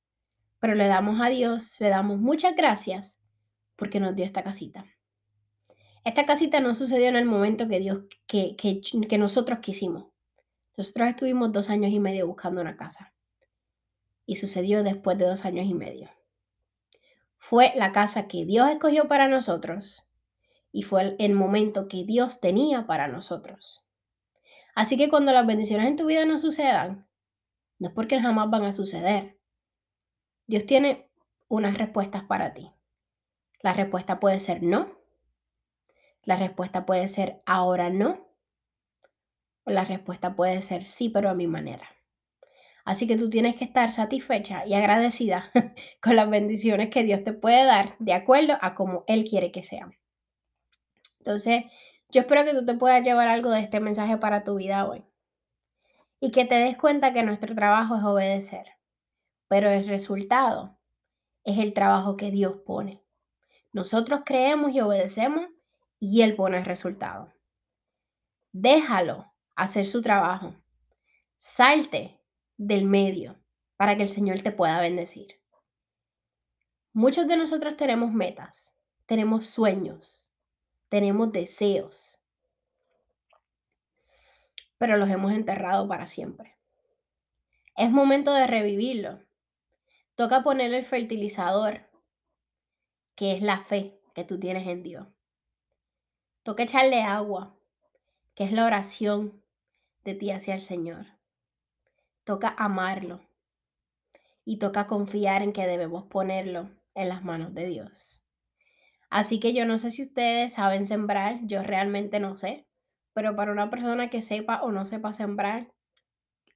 pero 0.60 0.76
le 0.76 0.88
damos 0.88 1.20
a 1.22 1.30
Dios, 1.30 1.80
le 1.80 1.90
damos 1.90 2.20
muchas 2.20 2.56
gracias 2.56 3.18
porque 3.76 4.00
nos 4.00 4.16
dio 4.16 4.26
esta 4.26 4.44
casita. 4.44 4.86
Esta 6.06 6.26
casita 6.26 6.60
no 6.60 6.76
sucedió 6.76 7.08
en 7.08 7.16
el 7.16 7.26
momento 7.26 7.68
que 7.68 7.80
Dios, 7.80 8.04
que, 8.28 8.56
que, 8.56 8.82
que 8.82 9.18
nosotros 9.18 9.60
quisimos. 9.60 10.06
Nosotros 10.78 11.10
estuvimos 11.10 11.52
dos 11.52 11.70
años 11.70 11.92
y 11.92 12.00
medio 12.00 12.28
buscando 12.28 12.62
una 12.62 12.78
casa 12.78 13.14
y 14.26 14.36
sucedió 14.36 14.84
después 14.84 15.18
de 15.18 15.26
dos 15.26 15.44
años 15.46 15.66
y 15.66 15.74
medio. 15.74 16.10
Fue 17.38 17.74
la 17.76 17.92
casa 17.92 18.28
que 18.28 18.46
Dios 18.46 18.70
escogió 18.70 19.08
para 19.08 19.28
nosotros 19.28 20.08
y 20.72 20.84
fue 20.84 21.16
el 21.18 21.34
momento 21.34 21.88
que 21.88 22.04
Dios 22.04 22.40
tenía 22.40 22.86
para 22.86 23.08
nosotros. 23.08 23.89
Así 24.80 24.96
que 24.96 25.10
cuando 25.10 25.34
las 25.34 25.46
bendiciones 25.46 25.88
en 25.88 25.98
tu 25.98 26.06
vida 26.06 26.24
no 26.24 26.40
sucedan, 26.40 27.06
no 27.80 27.90
es 27.90 27.94
porque 27.94 28.22
jamás 28.22 28.50
van 28.50 28.64
a 28.64 28.72
suceder. 28.72 29.38
Dios 30.48 30.66
tiene 30.66 31.12
unas 31.50 31.78
respuestas 31.78 32.24
para 32.24 32.54
ti. 32.54 32.72
La 33.62 33.74
respuesta 33.74 34.22
puede 34.22 34.40
ser 34.40 34.64
no. 34.64 34.98
La 36.24 36.38
respuesta 36.38 36.86
puede 36.86 37.10
ser 37.10 37.44
ahora 37.46 37.90
no. 37.90 38.26
O 39.66 39.72
la 39.72 39.84
respuesta 39.84 40.38
puede 40.38 40.62
ser 40.62 40.86
sí, 40.86 41.10
pero 41.10 41.28
a 41.28 41.36
mi 41.36 41.48
manera. 41.48 41.90
Así 42.86 43.06
que 43.06 43.18
tú 43.18 43.30
tienes 43.30 43.58
que 43.58 43.66
estar 43.66 43.92
satisfecha 43.92 44.66
y 44.66 44.76
agradecida 44.76 45.52
con 46.02 46.16
las 46.16 46.30
bendiciones 46.30 46.90
que 46.90 47.04
Dios 47.04 47.26
te 47.26 47.34
puede 47.34 47.66
dar 47.66 47.98
de 48.00 48.14
acuerdo 48.14 48.58
a 48.62 48.76
como 48.76 49.04
Él 49.08 49.26
quiere 49.26 49.52
que 49.52 49.62
sean. 49.62 49.98
Entonces, 51.18 51.66
yo 52.10 52.22
espero 52.22 52.44
que 52.44 52.54
tú 52.54 52.66
te 52.66 52.74
puedas 52.74 53.04
llevar 53.04 53.28
algo 53.28 53.52
de 53.52 53.62
este 53.62 53.80
mensaje 53.80 54.18
para 54.18 54.44
tu 54.44 54.56
vida 54.56 54.88
hoy. 54.88 55.04
Y 56.20 56.32
que 56.32 56.46
te 56.46 56.56
des 56.56 56.78
cuenta 56.78 57.14
que 57.14 57.24
nuestro 57.24 57.56
trabajo 57.56 57.96
es 57.96 58.04
obedecer. 58.04 58.66
Pero 59.48 59.70
el 59.70 59.88
resultado 59.88 60.78
es 61.44 61.60
el 61.60 61.74
trabajo 61.74 62.18
que 62.18 62.32
Dios 62.32 62.58
pone. 62.66 63.04
Nosotros 63.72 64.22
creemos 64.26 64.72
y 64.74 64.82
obedecemos 64.82 65.46
y 66.00 66.22
Él 66.22 66.36
pone 66.36 66.58
el 66.58 66.66
resultado. 66.66 67.32
Déjalo 68.52 69.32
hacer 69.56 69.86
su 69.86 70.02
trabajo. 70.02 70.56
Salte 71.38 72.20
del 72.58 72.86
medio 72.86 73.40
para 73.78 73.96
que 73.96 74.04
el 74.04 74.10
Señor 74.10 74.42
te 74.42 74.52
pueda 74.52 74.82
bendecir. 74.82 75.40
Muchos 76.92 77.28
de 77.28 77.38
nosotros 77.38 77.78
tenemos 77.78 78.12
metas, 78.12 78.76
tenemos 79.06 79.46
sueños, 79.46 80.29
tenemos 80.90 81.32
deseos, 81.32 82.20
pero 84.78 84.98
los 84.98 85.10
hemos 85.10 85.34
enterrado 85.34 85.88
para 85.88 86.08
siempre. 86.08 86.58
Es 87.76 87.92
momento 87.92 88.34
de 88.34 88.48
revivirlo. 88.48 89.20
Toca 90.16 90.44
poner 90.44 90.74
el 90.74 90.86
fertilizador, 90.86 91.90
que 93.16 93.34
es 93.34 93.42
la 93.42 93.64
fe 93.64 94.00
que 94.14 94.26
tú 94.26 94.40
tienes 94.40 94.68
en 94.68 94.84
Dios. 94.84 95.08
Toca 96.44 96.64
echarle 96.64 97.02
agua, 97.02 97.56
que 98.36 98.44
es 98.44 98.52
la 98.52 98.66
oración 98.66 99.42
de 100.04 100.16
ti 100.16 100.32
hacia 100.32 100.56
el 100.56 100.62
Señor 100.62 101.20
toca 102.30 102.54
amarlo 102.60 103.22
y 104.46 104.60
toca 104.60 104.86
confiar 104.86 105.42
en 105.42 105.52
que 105.52 105.66
debemos 105.66 106.04
ponerlo 106.04 106.70
en 106.94 107.10
las 107.10 107.24
manos 107.24 107.56
de 107.56 107.66
Dios. 107.66 108.24
Así 109.10 109.40
que 109.40 109.54
yo 109.54 109.66
no 109.66 109.78
sé 109.78 109.92
si 109.92 110.04
ustedes 110.04 110.54
saben 110.54 110.86
sembrar, 110.86 111.40
yo 111.44 111.64
realmente 111.64 112.20
no 112.20 112.38
sé, 112.38 112.68
pero 113.14 113.36
para 113.36 113.52
una 113.52 113.70
persona 113.70 114.10
que 114.10 114.22
sepa 114.22 114.62
o 114.62 114.72
no 114.72 114.86
sepa 114.86 115.14
sembrar, 115.14 115.72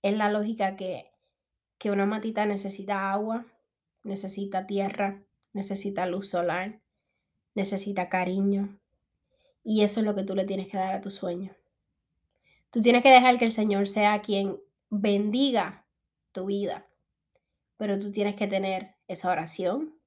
es 0.04 0.16
la 0.16 0.30
lógica 0.30 0.76
que, 0.76 1.12
que 1.78 1.92
una 1.92 2.06
matita 2.06 2.46
necesita 2.46 3.12
agua, 3.12 3.46
necesita 4.04 4.68
tierra, 4.68 5.24
necesita 5.54 6.06
luz 6.06 6.30
solar, 6.30 6.80
necesita 7.56 8.10
cariño. 8.10 8.78
Y 9.64 9.84
eso 9.84 10.02
es 10.02 10.06
lo 10.06 10.14
que 10.14 10.24
tú 10.24 10.36
le 10.36 10.46
tienes 10.46 10.68
que 10.68 10.78
dar 10.78 10.94
a 10.94 11.02
tu 11.02 11.10
sueño. 11.10 11.56
Tú 12.70 12.82
tienes 12.82 13.02
que 13.02 13.12
dejar 13.12 13.40
que 13.40 13.46
el 13.46 13.54
Señor 13.54 13.88
sea 13.88 14.22
quien 14.22 14.60
bendiga 14.90 15.86
tu 16.32 16.46
vida. 16.46 16.88
Pero 17.78 18.00
tú 18.00 18.12
tienes 18.12 18.36
que 18.36 18.48
tener 18.48 18.96
esa 19.08 19.32
oración, 19.32 19.98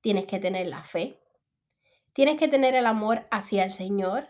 tienes 0.00 0.26
que 0.26 0.38
tener 0.38 0.66
la 0.66 0.82
fe, 0.82 1.18
tienes 2.18 2.36
que 2.36 2.48
tener 2.48 2.74
el 2.74 2.86
amor 2.86 3.28
hacia 3.30 3.62
el 3.62 3.70
Señor 3.70 4.26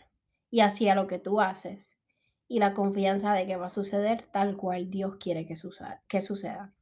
y 0.51 0.61
hacia 0.61 0.95
lo 0.95 1.07
que 1.07 1.19
tú 1.19 1.41
haces 1.41 1.97
y 2.47 2.59
la 2.59 2.75
confianza 2.75 3.33
de 3.33 3.47
que 3.47 3.57
va 3.57 3.69
a 3.69 3.71
suceder 3.71 4.29
tal 4.31 4.59
cual 4.59 4.91
Dios 4.91 5.17
quiere 5.17 5.47
que 5.47 5.57
suceda. 5.57 6.75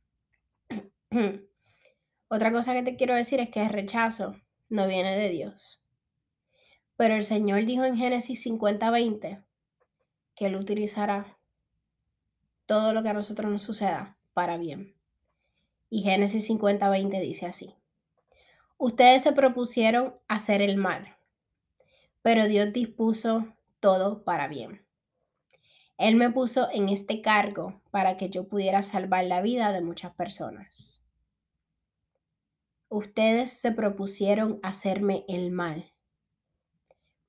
Otra 2.29 2.51
cosa 2.51 2.75
que 2.75 2.83
te 2.83 2.97
quiero 2.97 3.15
decir 3.15 3.39
es 3.39 3.51
que 3.51 3.63
el 3.63 3.69
rechazo 3.69 4.35
no 4.69 4.89
viene 4.89 5.17
de 5.17 5.29
Dios. 5.29 5.81
Pero 6.97 7.15
el 7.15 7.23
Señor 7.23 7.65
dijo 7.67 7.85
en 7.85 7.97
Génesis 7.97 8.45
50:20 8.45 9.45
que 10.35 10.47
Él 10.47 10.57
utilizará 10.57 11.39
todo 12.67 12.93
lo 12.93 13.05
que 13.05 13.11
a 13.11 13.15
nosotros 13.15 13.53
nos 13.53 13.63
suceda 13.63 14.19
para 14.35 14.57
bien. 14.57 14.97
Y 15.89 16.03
Génesis 16.03 16.47
50, 16.47 16.91
20 16.91 17.21
dice 17.21 17.47
así. 17.47 17.77
Ustedes 18.79 19.23
se 19.23 19.33
propusieron 19.33 20.17
hacer 20.29 20.61
el 20.61 20.77
mal, 20.77 21.17
pero 22.23 22.47
Dios 22.47 22.73
dispuso 22.73 23.55
todo 23.81 24.23
para 24.23 24.49
bien. 24.49 24.87
Él 25.97 26.17
me 26.17 26.31
puso 26.31 26.69
en 26.71 26.91
este 26.91 27.23
cargo 27.23 27.81
para 27.91 28.19
que 28.19 28.29
yo 28.29 28.49
pudiera 28.49 28.83
salvar 28.83 29.25
la 29.25 29.41
vida 29.41 29.73
de 29.73 29.81
muchas 29.81 30.15
personas. 30.15 31.07
Ustedes 32.89 33.53
se 33.53 33.73
propusieron 33.73 34.61
hacerme 34.63 35.25
el 35.27 35.51
mal, 35.51 35.93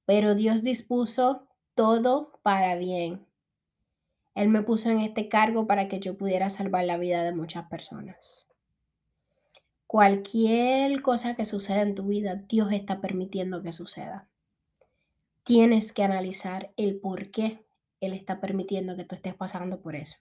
pero 0.05 0.35
Dios 0.35 0.63
dispuso 0.63 1.47
todo 1.75 2.39
para 2.43 2.75
bien 2.75 3.25
Él 4.35 4.49
me 4.49 4.63
puso 4.63 4.89
en 4.89 4.99
este 4.99 5.29
cargo 5.29 5.65
para 5.65 5.87
que 5.87 5.99
yo 5.99 6.17
pudiera 6.17 6.49
salvar 6.49 6.83
la 6.85 6.97
vida 6.97 7.23
de 7.23 7.33
muchas 7.33 7.67
personas. 7.69 8.51
Cualquier 9.87 11.01
cosa 11.01 11.35
que 11.35 11.45
suceda 11.45 11.81
en 11.81 11.95
tu 11.95 12.07
vida, 12.07 12.35
Dios 12.35 12.73
está 12.73 12.99
permitiendo 12.99 13.63
que 13.63 13.71
suceda. 13.71 14.27
Tienes 15.43 15.93
que 15.93 16.03
analizar 16.03 16.73
el 16.75 16.99
por 16.99 17.31
qué 17.31 17.65
Él 18.01 18.11
está 18.11 18.41
permitiendo 18.41 18.97
que 18.97 19.05
tú 19.05 19.15
estés 19.15 19.33
pasando 19.33 19.79
por 19.79 19.95
eso. 19.95 20.17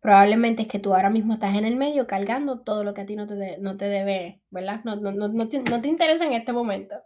Probablemente 0.00 0.62
es 0.62 0.68
que 0.68 0.80
tú 0.80 0.94
ahora 0.94 1.10
mismo 1.10 1.34
estás 1.34 1.56
en 1.56 1.64
el 1.64 1.76
medio 1.76 2.06
cargando 2.08 2.60
todo 2.60 2.82
lo 2.82 2.92
que 2.92 3.02
a 3.02 3.06
ti 3.06 3.14
no 3.16 3.26
te, 3.26 3.56
no 3.58 3.76
te 3.76 3.86
debe, 3.86 4.42
¿verdad? 4.50 4.80
No, 4.84 4.96
no, 4.96 5.12
no, 5.12 5.48
te, 5.48 5.62
no, 5.62 5.80
te, 5.80 5.88
interesa 5.88 6.26
en 6.26 6.32
este 6.32 6.52
momento. 6.52 6.96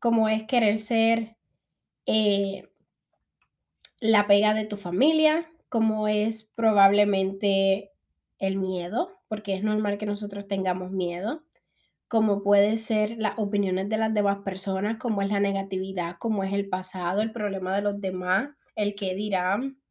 Como 0.00 0.28
es 0.28 0.42
querer 0.46 0.80
ser 0.80 1.36
eh, 2.06 2.68
la 4.00 4.26
pega 4.26 4.52
de 4.52 4.66
tu 4.66 4.76
familia, 4.76 5.50
como 5.70 6.08
es 6.08 6.42
probablemente 6.42 7.92
el 8.38 8.58
miedo, 8.58 9.12
porque 9.34 9.56
es 9.56 9.64
normal 9.64 9.98
que 9.98 10.06
nosotros 10.06 10.46
tengamos 10.46 10.92
miedo, 10.92 11.42
como 12.06 12.44
puede 12.44 12.76
ser 12.76 13.16
las 13.18 13.36
opiniones 13.36 13.88
de 13.88 13.96
las 13.96 14.14
demás 14.14 14.44
personas, 14.44 14.96
como 14.96 15.22
es 15.22 15.28
la 15.28 15.40
negatividad, 15.40 16.18
como 16.20 16.44
es 16.44 16.52
el 16.52 16.68
pasado, 16.68 17.20
el 17.20 17.32
problema 17.32 17.74
de 17.74 17.82
los 17.82 18.00
demás, 18.00 18.50
el 18.76 18.94
que 18.94 19.16
dirán. 19.16 19.82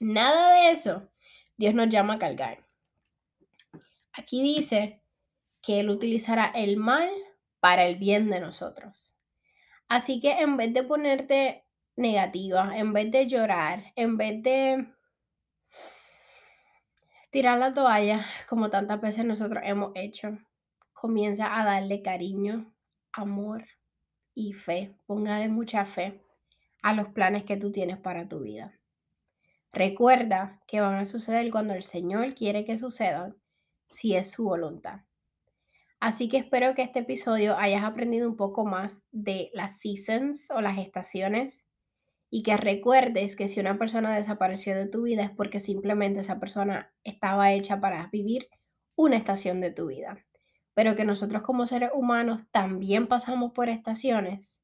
Nada 0.00 0.54
de 0.54 0.70
eso 0.70 1.06
Dios 1.58 1.74
nos 1.74 1.90
llama 1.90 2.14
a 2.14 2.18
cargar. 2.18 2.66
Aquí 4.14 4.40
dice 4.40 5.02
que 5.60 5.80
Él 5.80 5.90
utilizará 5.90 6.46
el 6.54 6.78
mal 6.78 7.10
para 7.60 7.84
el 7.84 7.96
bien 7.96 8.30
de 8.30 8.40
nosotros. 8.40 9.18
Así 9.86 10.18
que 10.18 10.30
en 10.30 10.56
vez 10.56 10.72
de 10.72 10.82
ponerte 10.82 11.66
negativa, 11.94 12.72
en 12.74 12.94
vez 12.94 13.10
de 13.10 13.26
llorar, 13.26 13.92
en 13.96 14.16
vez 14.16 14.42
de 14.42 14.86
tirar 17.30 17.58
la 17.58 17.74
toalla, 17.74 18.24
como 18.48 18.70
tantas 18.70 19.00
veces 19.00 19.24
nosotros 19.24 19.62
hemos 19.66 19.92
hecho, 19.94 20.38
comienza 20.92 21.58
a 21.58 21.64
darle 21.64 22.02
cariño, 22.02 22.74
amor 23.12 23.64
y 24.34 24.52
fe. 24.52 24.94
Póngale 25.06 25.48
mucha 25.48 25.84
fe 25.84 26.20
a 26.82 26.94
los 26.94 27.08
planes 27.08 27.44
que 27.44 27.56
tú 27.56 27.70
tienes 27.70 27.98
para 27.98 28.28
tu 28.28 28.40
vida. 28.40 28.74
Recuerda 29.72 30.60
que 30.66 30.80
van 30.80 30.94
a 30.94 31.04
suceder 31.04 31.50
cuando 31.50 31.74
el 31.74 31.82
Señor 31.82 32.34
quiere 32.34 32.64
que 32.64 32.76
sucedan, 32.76 33.36
si 33.86 34.16
es 34.16 34.30
su 34.30 34.44
voluntad. 34.44 35.00
Así 36.00 36.28
que 36.28 36.38
espero 36.38 36.74
que 36.74 36.82
este 36.82 37.00
episodio 37.00 37.56
hayas 37.58 37.84
aprendido 37.84 38.28
un 38.28 38.36
poco 38.36 38.64
más 38.64 39.04
de 39.10 39.50
las 39.52 39.78
seasons 39.78 40.50
o 40.50 40.60
las 40.60 40.78
estaciones 40.78 41.67
y 42.30 42.42
que 42.42 42.56
recuerdes 42.56 43.36
que 43.36 43.48
si 43.48 43.60
una 43.60 43.78
persona 43.78 44.14
desapareció 44.14 44.74
de 44.74 44.86
tu 44.86 45.02
vida 45.02 45.24
es 45.24 45.30
porque 45.30 45.60
simplemente 45.60 46.20
esa 46.20 46.38
persona 46.38 46.92
estaba 47.04 47.52
hecha 47.52 47.80
para 47.80 48.08
vivir 48.12 48.48
una 48.96 49.16
estación 49.16 49.60
de 49.60 49.70
tu 49.70 49.86
vida. 49.86 50.26
Pero 50.74 50.94
que 50.94 51.04
nosotros 51.04 51.42
como 51.42 51.66
seres 51.66 51.90
humanos 51.94 52.42
también 52.50 53.06
pasamos 53.08 53.52
por 53.52 53.68
estaciones 53.68 54.62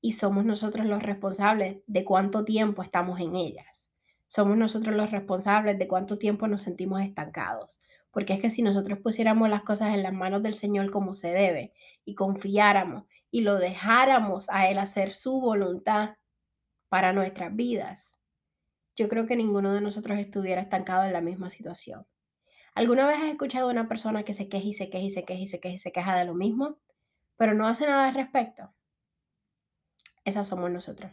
y 0.00 0.14
somos 0.14 0.44
nosotros 0.44 0.86
los 0.86 1.02
responsables 1.02 1.78
de 1.86 2.04
cuánto 2.04 2.44
tiempo 2.44 2.82
estamos 2.82 3.20
en 3.20 3.36
ellas 3.36 3.92
somos 4.32 4.56
nosotros 4.56 4.96
los 4.96 5.10
responsables 5.10 5.78
de 5.78 5.86
cuánto 5.86 6.16
tiempo 6.16 6.48
nos 6.48 6.62
sentimos 6.62 7.02
estancados. 7.02 7.82
Porque 8.10 8.32
es 8.32 8.40
que 8.40 8.48
si 8.48 8.62
nosotros 8.62 8.98
pusiéramos 9.00 9.50
las 9.50 9.60
cosas 9.60 9.92
en 9.92 10.02
las 10.02 10.14
manos 10.14 10.42
del 10.42 10.54
Señor 10.54 10.90
como 10.90 11.14
se 11.14 11.28
debe 11.28 11.74
y 12.06 12.14
confiáramos 12.14 13.04
y 13.30 13.42
lo 13.42 13.56
dejáramos 13.56 14.48
a 14.48 14.70
Él 14.70 14.78
hacer 14.78 15.10
su 15.10 15.38
voluntad 15.42 16.14
para 16.92 17.14
nuestras 17.14 17.56
vidas, 17.56 18.20
yo 18.96 19.08
creo 19.08 19.24
que 19.24 19.34
ninguno 19.34 19.72
de 19.72 19.80
nosotros 19.80 20.18
estuviera 20.18 20.60
estancado 20.60 21.04
en 21.04 21.14
la 21.14 21.22
misma 21.22 21.48
situación. 21.48 22.06
¿Alguna 22.74 23.06
vez 23.06 23.16
has 23.16 23.30
escuchado 23.30 23.68
a 23.68 23.72
una 23.72 23.88
persona 23.88 24.24
que 24.24 24.34
se 24.34 24.50
queja 24.50 24.66
y 24.66 24.74
se 24.74 24.90
queja 24.90 25.06
y 25.06 25.10
se 25.10 25.24
queja 25.24 25.40
y 25.40 25.46
se 25.46 25.58
queja 25.58 25.74
y 25.74 25.78
se 25.78 25.90
queja 25.90 26.14
de 26.18 26.26
lo 26.26 26.34
mismo, 26.34 26.76
pero 27.38 27.54
no 27.54 27.66
hace 27.66 27.86
nada 27.86 28.08
al 28.08 28.14
respecto? 28.14 28.74
Esas 30.26 30.48
somos 30.48 30.70
nosotros. 30.70 31.10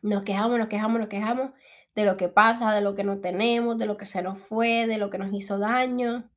Nos 0.00 0.22
quejamos, 0.22 0.58
nos 0.58 0.68
quejamos, 0.68 0.98
nos 0.98 1.10
quejamos 1.10 1.50
de 1.94 2.06
lo 2.06 2.16
que 2.16 2.30
pasa, 2.30 2.74
de 2.74 2.80
lo 2.80 2.94
que 2.94 3.04
no 3.04 3.20
tenemos, 3.20 3.76
de 3.76 3.84
lo 3.84 3.98
que 3.98 4.06
se 4.06 4.22
nos 4.22 4.38
fue, 4.38 4.86
de 4.86 4.96
lo 4.96 5.10
que 5.10 5.18
nos 5.18 5.30
hizo 5.34 5.58
daño. 5.58 6.30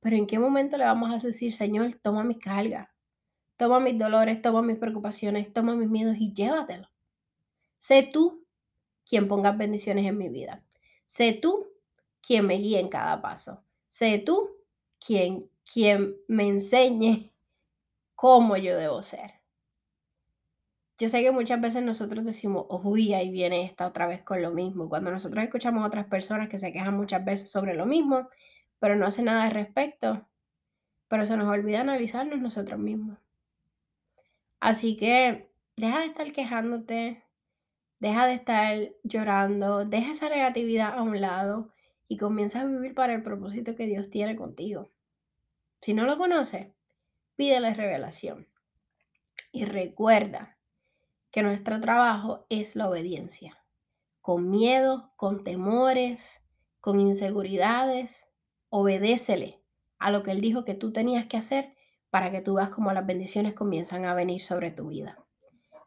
Pero 0.00 0.16
¿en 0.16 0.26
qué 0.26 0.38
momento 0.38 0.78
le 0.78 0.86
vamos 0.86 1.12
a 1.12 1.18
decir, 1.18 1.52
Señor, 1.52 1.92
toma 2.00 2.24
mis 2.24 2.38
cargas, 2.38 2.88
toma 3.58 3.78
mis 3.78 3.98
dolores, 3.98 4.40
toma 4.40 4.62
mis 4.62 4.78
preocupaciones, 4.78 5.52
toma 5.52 5.76
mis 5.76 5.90
miedos 5.90 6.16
y 6.18 6.32
llévatelo? 6.32 6.93
Sé 7.84 8.08
tú 8.10 8.46
quien 9.06 9.28
pongas 9.28 9.58
bendiciones 9.58 10.06
en 10.06 10.16
mi 10.16 10.30
vida. 10.30 10.64
Sé 11.04 11.34
tú 11.34 11.70
quien 12.22 12.46
me 12.46 12.54
guíe 12.54 12.80
en 12.80 12.88
cada 12.88 13.20
paso. 13.20 13.62
Sé 13.88 14.18
tú 14.20 14.56
quien, 14.98 15.50
me 16.26 16.46
enseñe 16.46 17.30
cómo 18.14 18.56
yo 18.56 18.74
debo 18.78 19.02
ser. 19.02 19.34
Yo 20.96 21.10
sé 21.10 21.22
que 21.22 21.30
muchas 21.30 21.60
veces 21.60 21.82
nosotros 21.82 22.24
decimos, 22.24 22.64
uy, 22.70 23.12
ahí 23.12 23.30
viene 23.30 23.66
esta 23.66 23.86
otra 23.86 24.06
vez 24.06 24.22
con 24.22 24.40
lo 24.40 24.50
mismo. 24.50 24.88
Cuando 24.88 25.10
nosotros 25.10 25.44
escuchamos 25.44 25.84
a 25.84 25.88
otras 25.88 26.06
personas 26.06 26.48
que 26.48 26.56
se 26.56 26.72
quejan 26.72 26.96
muchas 26.96 27.22
veces 27.22 27.50
sobre 27.50 27.74
lo 27.74 27.84
mismo, 27.84 28.30
pero 28.78 28.96
no 28.96 29.04
hacen 29.04 29.26
nada 29.26 29.42
al 29.42 29.50
respecto, 29.50 30.26
pero 31.08 31.26
se 31.26 31.36
nos 31.36 31.52
olvida 31.52 31.82
analizarnos 31.82 32.40
nosotros 32.40 32.80
mismos. 32.80 33.18
Así 34.58 34.96
que 34.96 35.50
deja 35.76 36.00
de 36.00 36.06
estar 36.06 36.32
quejándote, 36.32 37.23
deja 37.98 38.26
de 38.26 38.34
estar 38.34 38.92
llorando, 39.02 39.84
deja 39.84 40.12
esa 40.12 40.28
negatividad 40.28 40.98
a 40.98 41.02
un 41.02 41.20
lado 41.20 41.72
y 42.08 42.16
comienza 42.16 42.60
a 42.60 42.64
vivir 42.64 42.94
para 42.94 43.14
el 43.14 43.22
propósito 43.22 43.76
que 43.76 43.86
Dios 43.86 44.10
tiene 44.10 44.36
contigo. 44.36 44.90
Si 45.80 45.94
no 45.94 46.04
lo 46.04 46.18
conoces, 46.18 46.68
pídele 47.36 47.74
revelación. 47.74 48.48
Y 49.52 49.64
recuerda 49.64 50.58
que 51.30 51.42
nuestro 51.42 51.80
trabajo 51.80 52.46
es 52.48 52.76
la 52.76 52.88
obediencia. 52.88 53.58
Con 54.20 54.50
miedo, 54.50 55.12
con 55.16 55.44
temores, 55.44 56.42
con 56.80 57.00
inseguridades, 57.00 58.28
obedécele 58.68 59.62
a 59.98 60.10
lo 60.10 60.22
que 60.22 60.32
Él 60.32 60.40
dijo 60.40 60.64
que 60.64 60.74
tú 60.74 60.92
tenías 60.92 61.26
que 61.26 61.36
hacer 61.36 61.74
para 62.10 62.30
que 62.30 62.40
tú 62.40 62.54
veas 62.54 62.70
cómo 62.70 62.92
las 62.92 63.06
bendiciones 63.06 63.54
comienzan 63.54 64.04
a 64.04 64.14
venir 64.14 64.40
sobre 64.40 64.70
tu 64.70 64.88
vida. 64.88 65.23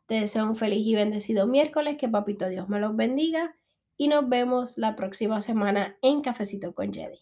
Te 0.08 0.22
deseo 0.22 0.46
un 0.46 0.56
feliz 0.56 0.88
y 0.88 0.96
bendecido 0.96 1.48
miércoles, 1.48 1.98
que 1.98 2.08
Papito 2.08 2.48
Dios 2.48 2.70
me 2.70 2.80
los 2.80 2.96
bendiga 2.96 3.58
y 3.98 4.08
nos 4.08 4.28
vemos 4.30 4.78
la 4.78 4.96
próxima 4.96 5.41
semana 5.41 5.98
en 6.02 6.22
Cafecito 6.22 6.74
con 6.74 6.93
Jedi. 6.93 7.20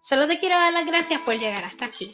Solo 0.00 0.26
te 0.26 0.38
quiero 0.38 0.56
dar 0.56 0.72
las 0.72 0.84
gracias 0.84 1.20
por 1.20 1.38
llegar 1.38 1.64
hasta 1.64 1.84
aquí. 1.84 2.10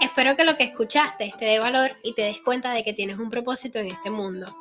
Espero 0.00 0.36
que 0.36 0.44
lo 0.44 0.56
que 0.56 0.64
escuchaste 0.64 1.34
te 1.38 1.44
dé 1.44 1.58
valor 1.58 1.90
y 2.02 2.14
te 2.14 2.22
des 2.22 2.40
cuenta 2.40 2.72
de 2.72 2.82
que 2.82 2.94
tienes 2.94 3.18
un 3.18 3.28
propósito 3.28 3.78
en 3.78 3.88
este 3.88 4.10
mundo. 4.10 4.56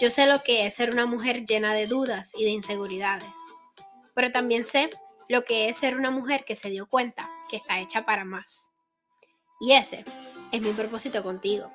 Yo 0.00 0.08
sé 0.08 0.26
lo 0.26 0.42
que 0.42 0.66
es 0.66 0.74
ser 0.74 0.90
una 0.90 1.04
mujer 1.04 1.44
llena 1.44 1.74
de 1.74 1.86
dudas 1.86 2.32
y 2.38 2.44
de 2.44 2.50
inseguridades, 2.50 3.28
pero 4.14 4.30
también 4.32 4.64
sé 4.64 4.90
lo 5.28 5.44
que 5.44 5.68
es 5.68 5.76
ser 5.76 5.96
una 5.96 6.10
mujer 6.10 6.44
que 6.44 6.56
se 6.56 6.70
dio 6.70 6.86
cuenta 6.88 7.30
que 7.48 7.56
está 7.56 7.78
hecha 7.78 8.04
para 8.04 8.24
más. 8.24 8.70
Y 9.60 9.72
ese 9.72 10.04
es 10.52 10.60
mi 10.60 10.72
propósito 10.72 11.22
contigo. 11.22 11.72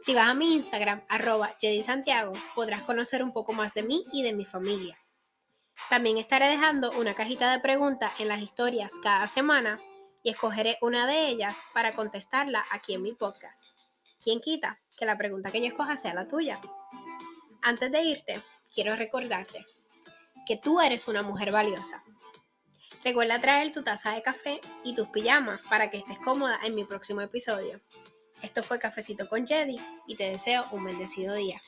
Si 0.00 0.14
vas 0.14 0.28
a 0.28 0.34
mi 0.34 0.52
Instagram, 0.52 1.02
arroba 1.08 1.56
Santiago, 1.82 2.32
podrás 2.54 2.82
conocer 2.82 3.22
un 3.22 3.32
poco 3.32 3.54
más 3.54 3.72
de 3.72 3.84
mí 3.84 4.04
y 4.12 4.22
de 4.22 4.34
mi 4.34 4.44
familia. 4.44 4.98
También 5.88 6.18
estaré 6.18 6.48
dejando 6.48 6.92
una 6.92 7.14
cajita 7.14 7.50
de 7.50 7.60
preguntas 7.60 8.12
en 8.18 8.28
las 8.28 8.40
historias 8.40 8.92
cada 9.02 9.26
semana 9.28 9.80
y 10.22 10.30
escogeré 10.30 10.76
una 10.82 11.06
de 11.06 11.28
ellas 11.28 11.62
para 11.72 11.92
contestarla 11.92 12.64
aquí 12.70 12.94
en 12.94 13.02
mi 13.02 13.14
podcast. 13.14 13.78
¿Quién 14.22 14.40
quita 14.40 14.80
que 14.96 15.06
la 15.06 15.16
pregunta 15.16 15.50
que 15.50 15.60
yo 15.60 15.68
escoja 15.68 15.96
sea 15.96 16.12
la 16.12 16.28
tuya? 16.28 16.60
Antes 17.62 17.90
de 17.90 18.02
irte, 18.02 18.40
quiero 18.70 18.96
recordarte 18.96 19.64
que 20.46 20.56
tú 20.56 20.80
eres 20.80 21.08
una 21.08 21.22
mujer 21.22 21.52
valiosa. 21.52 22.02
Recuerda 23.04 23.40
traer 23.40 23.70
tu 23.70 23.82
taza 23.82 24.14
de 24.14 24.22
café 24.22 24.60
y 24.82 24.94
tus 24.94 25.08
pijamas 25.08 25.60
para 25.68 25.90
que 25.90 25.98
estés 25.98 26.18
cómoda 26.18 26.58
en 26.64 26.74
mi 26.74 26.84
próximo 26.84 27.20
episodio. 27.20 27.80
Esto 28.42 28.62
fue 28.62 28.78
Cafecito 28.78 29.28
con 29.28 29.46
Jedi 29.46 29.78
y 30.06 30.16
te 30.16 30.30
deseo 30.30 30.64
un 30.70 30.84
bendecido 30.84 31.34
día. 31.34 31.60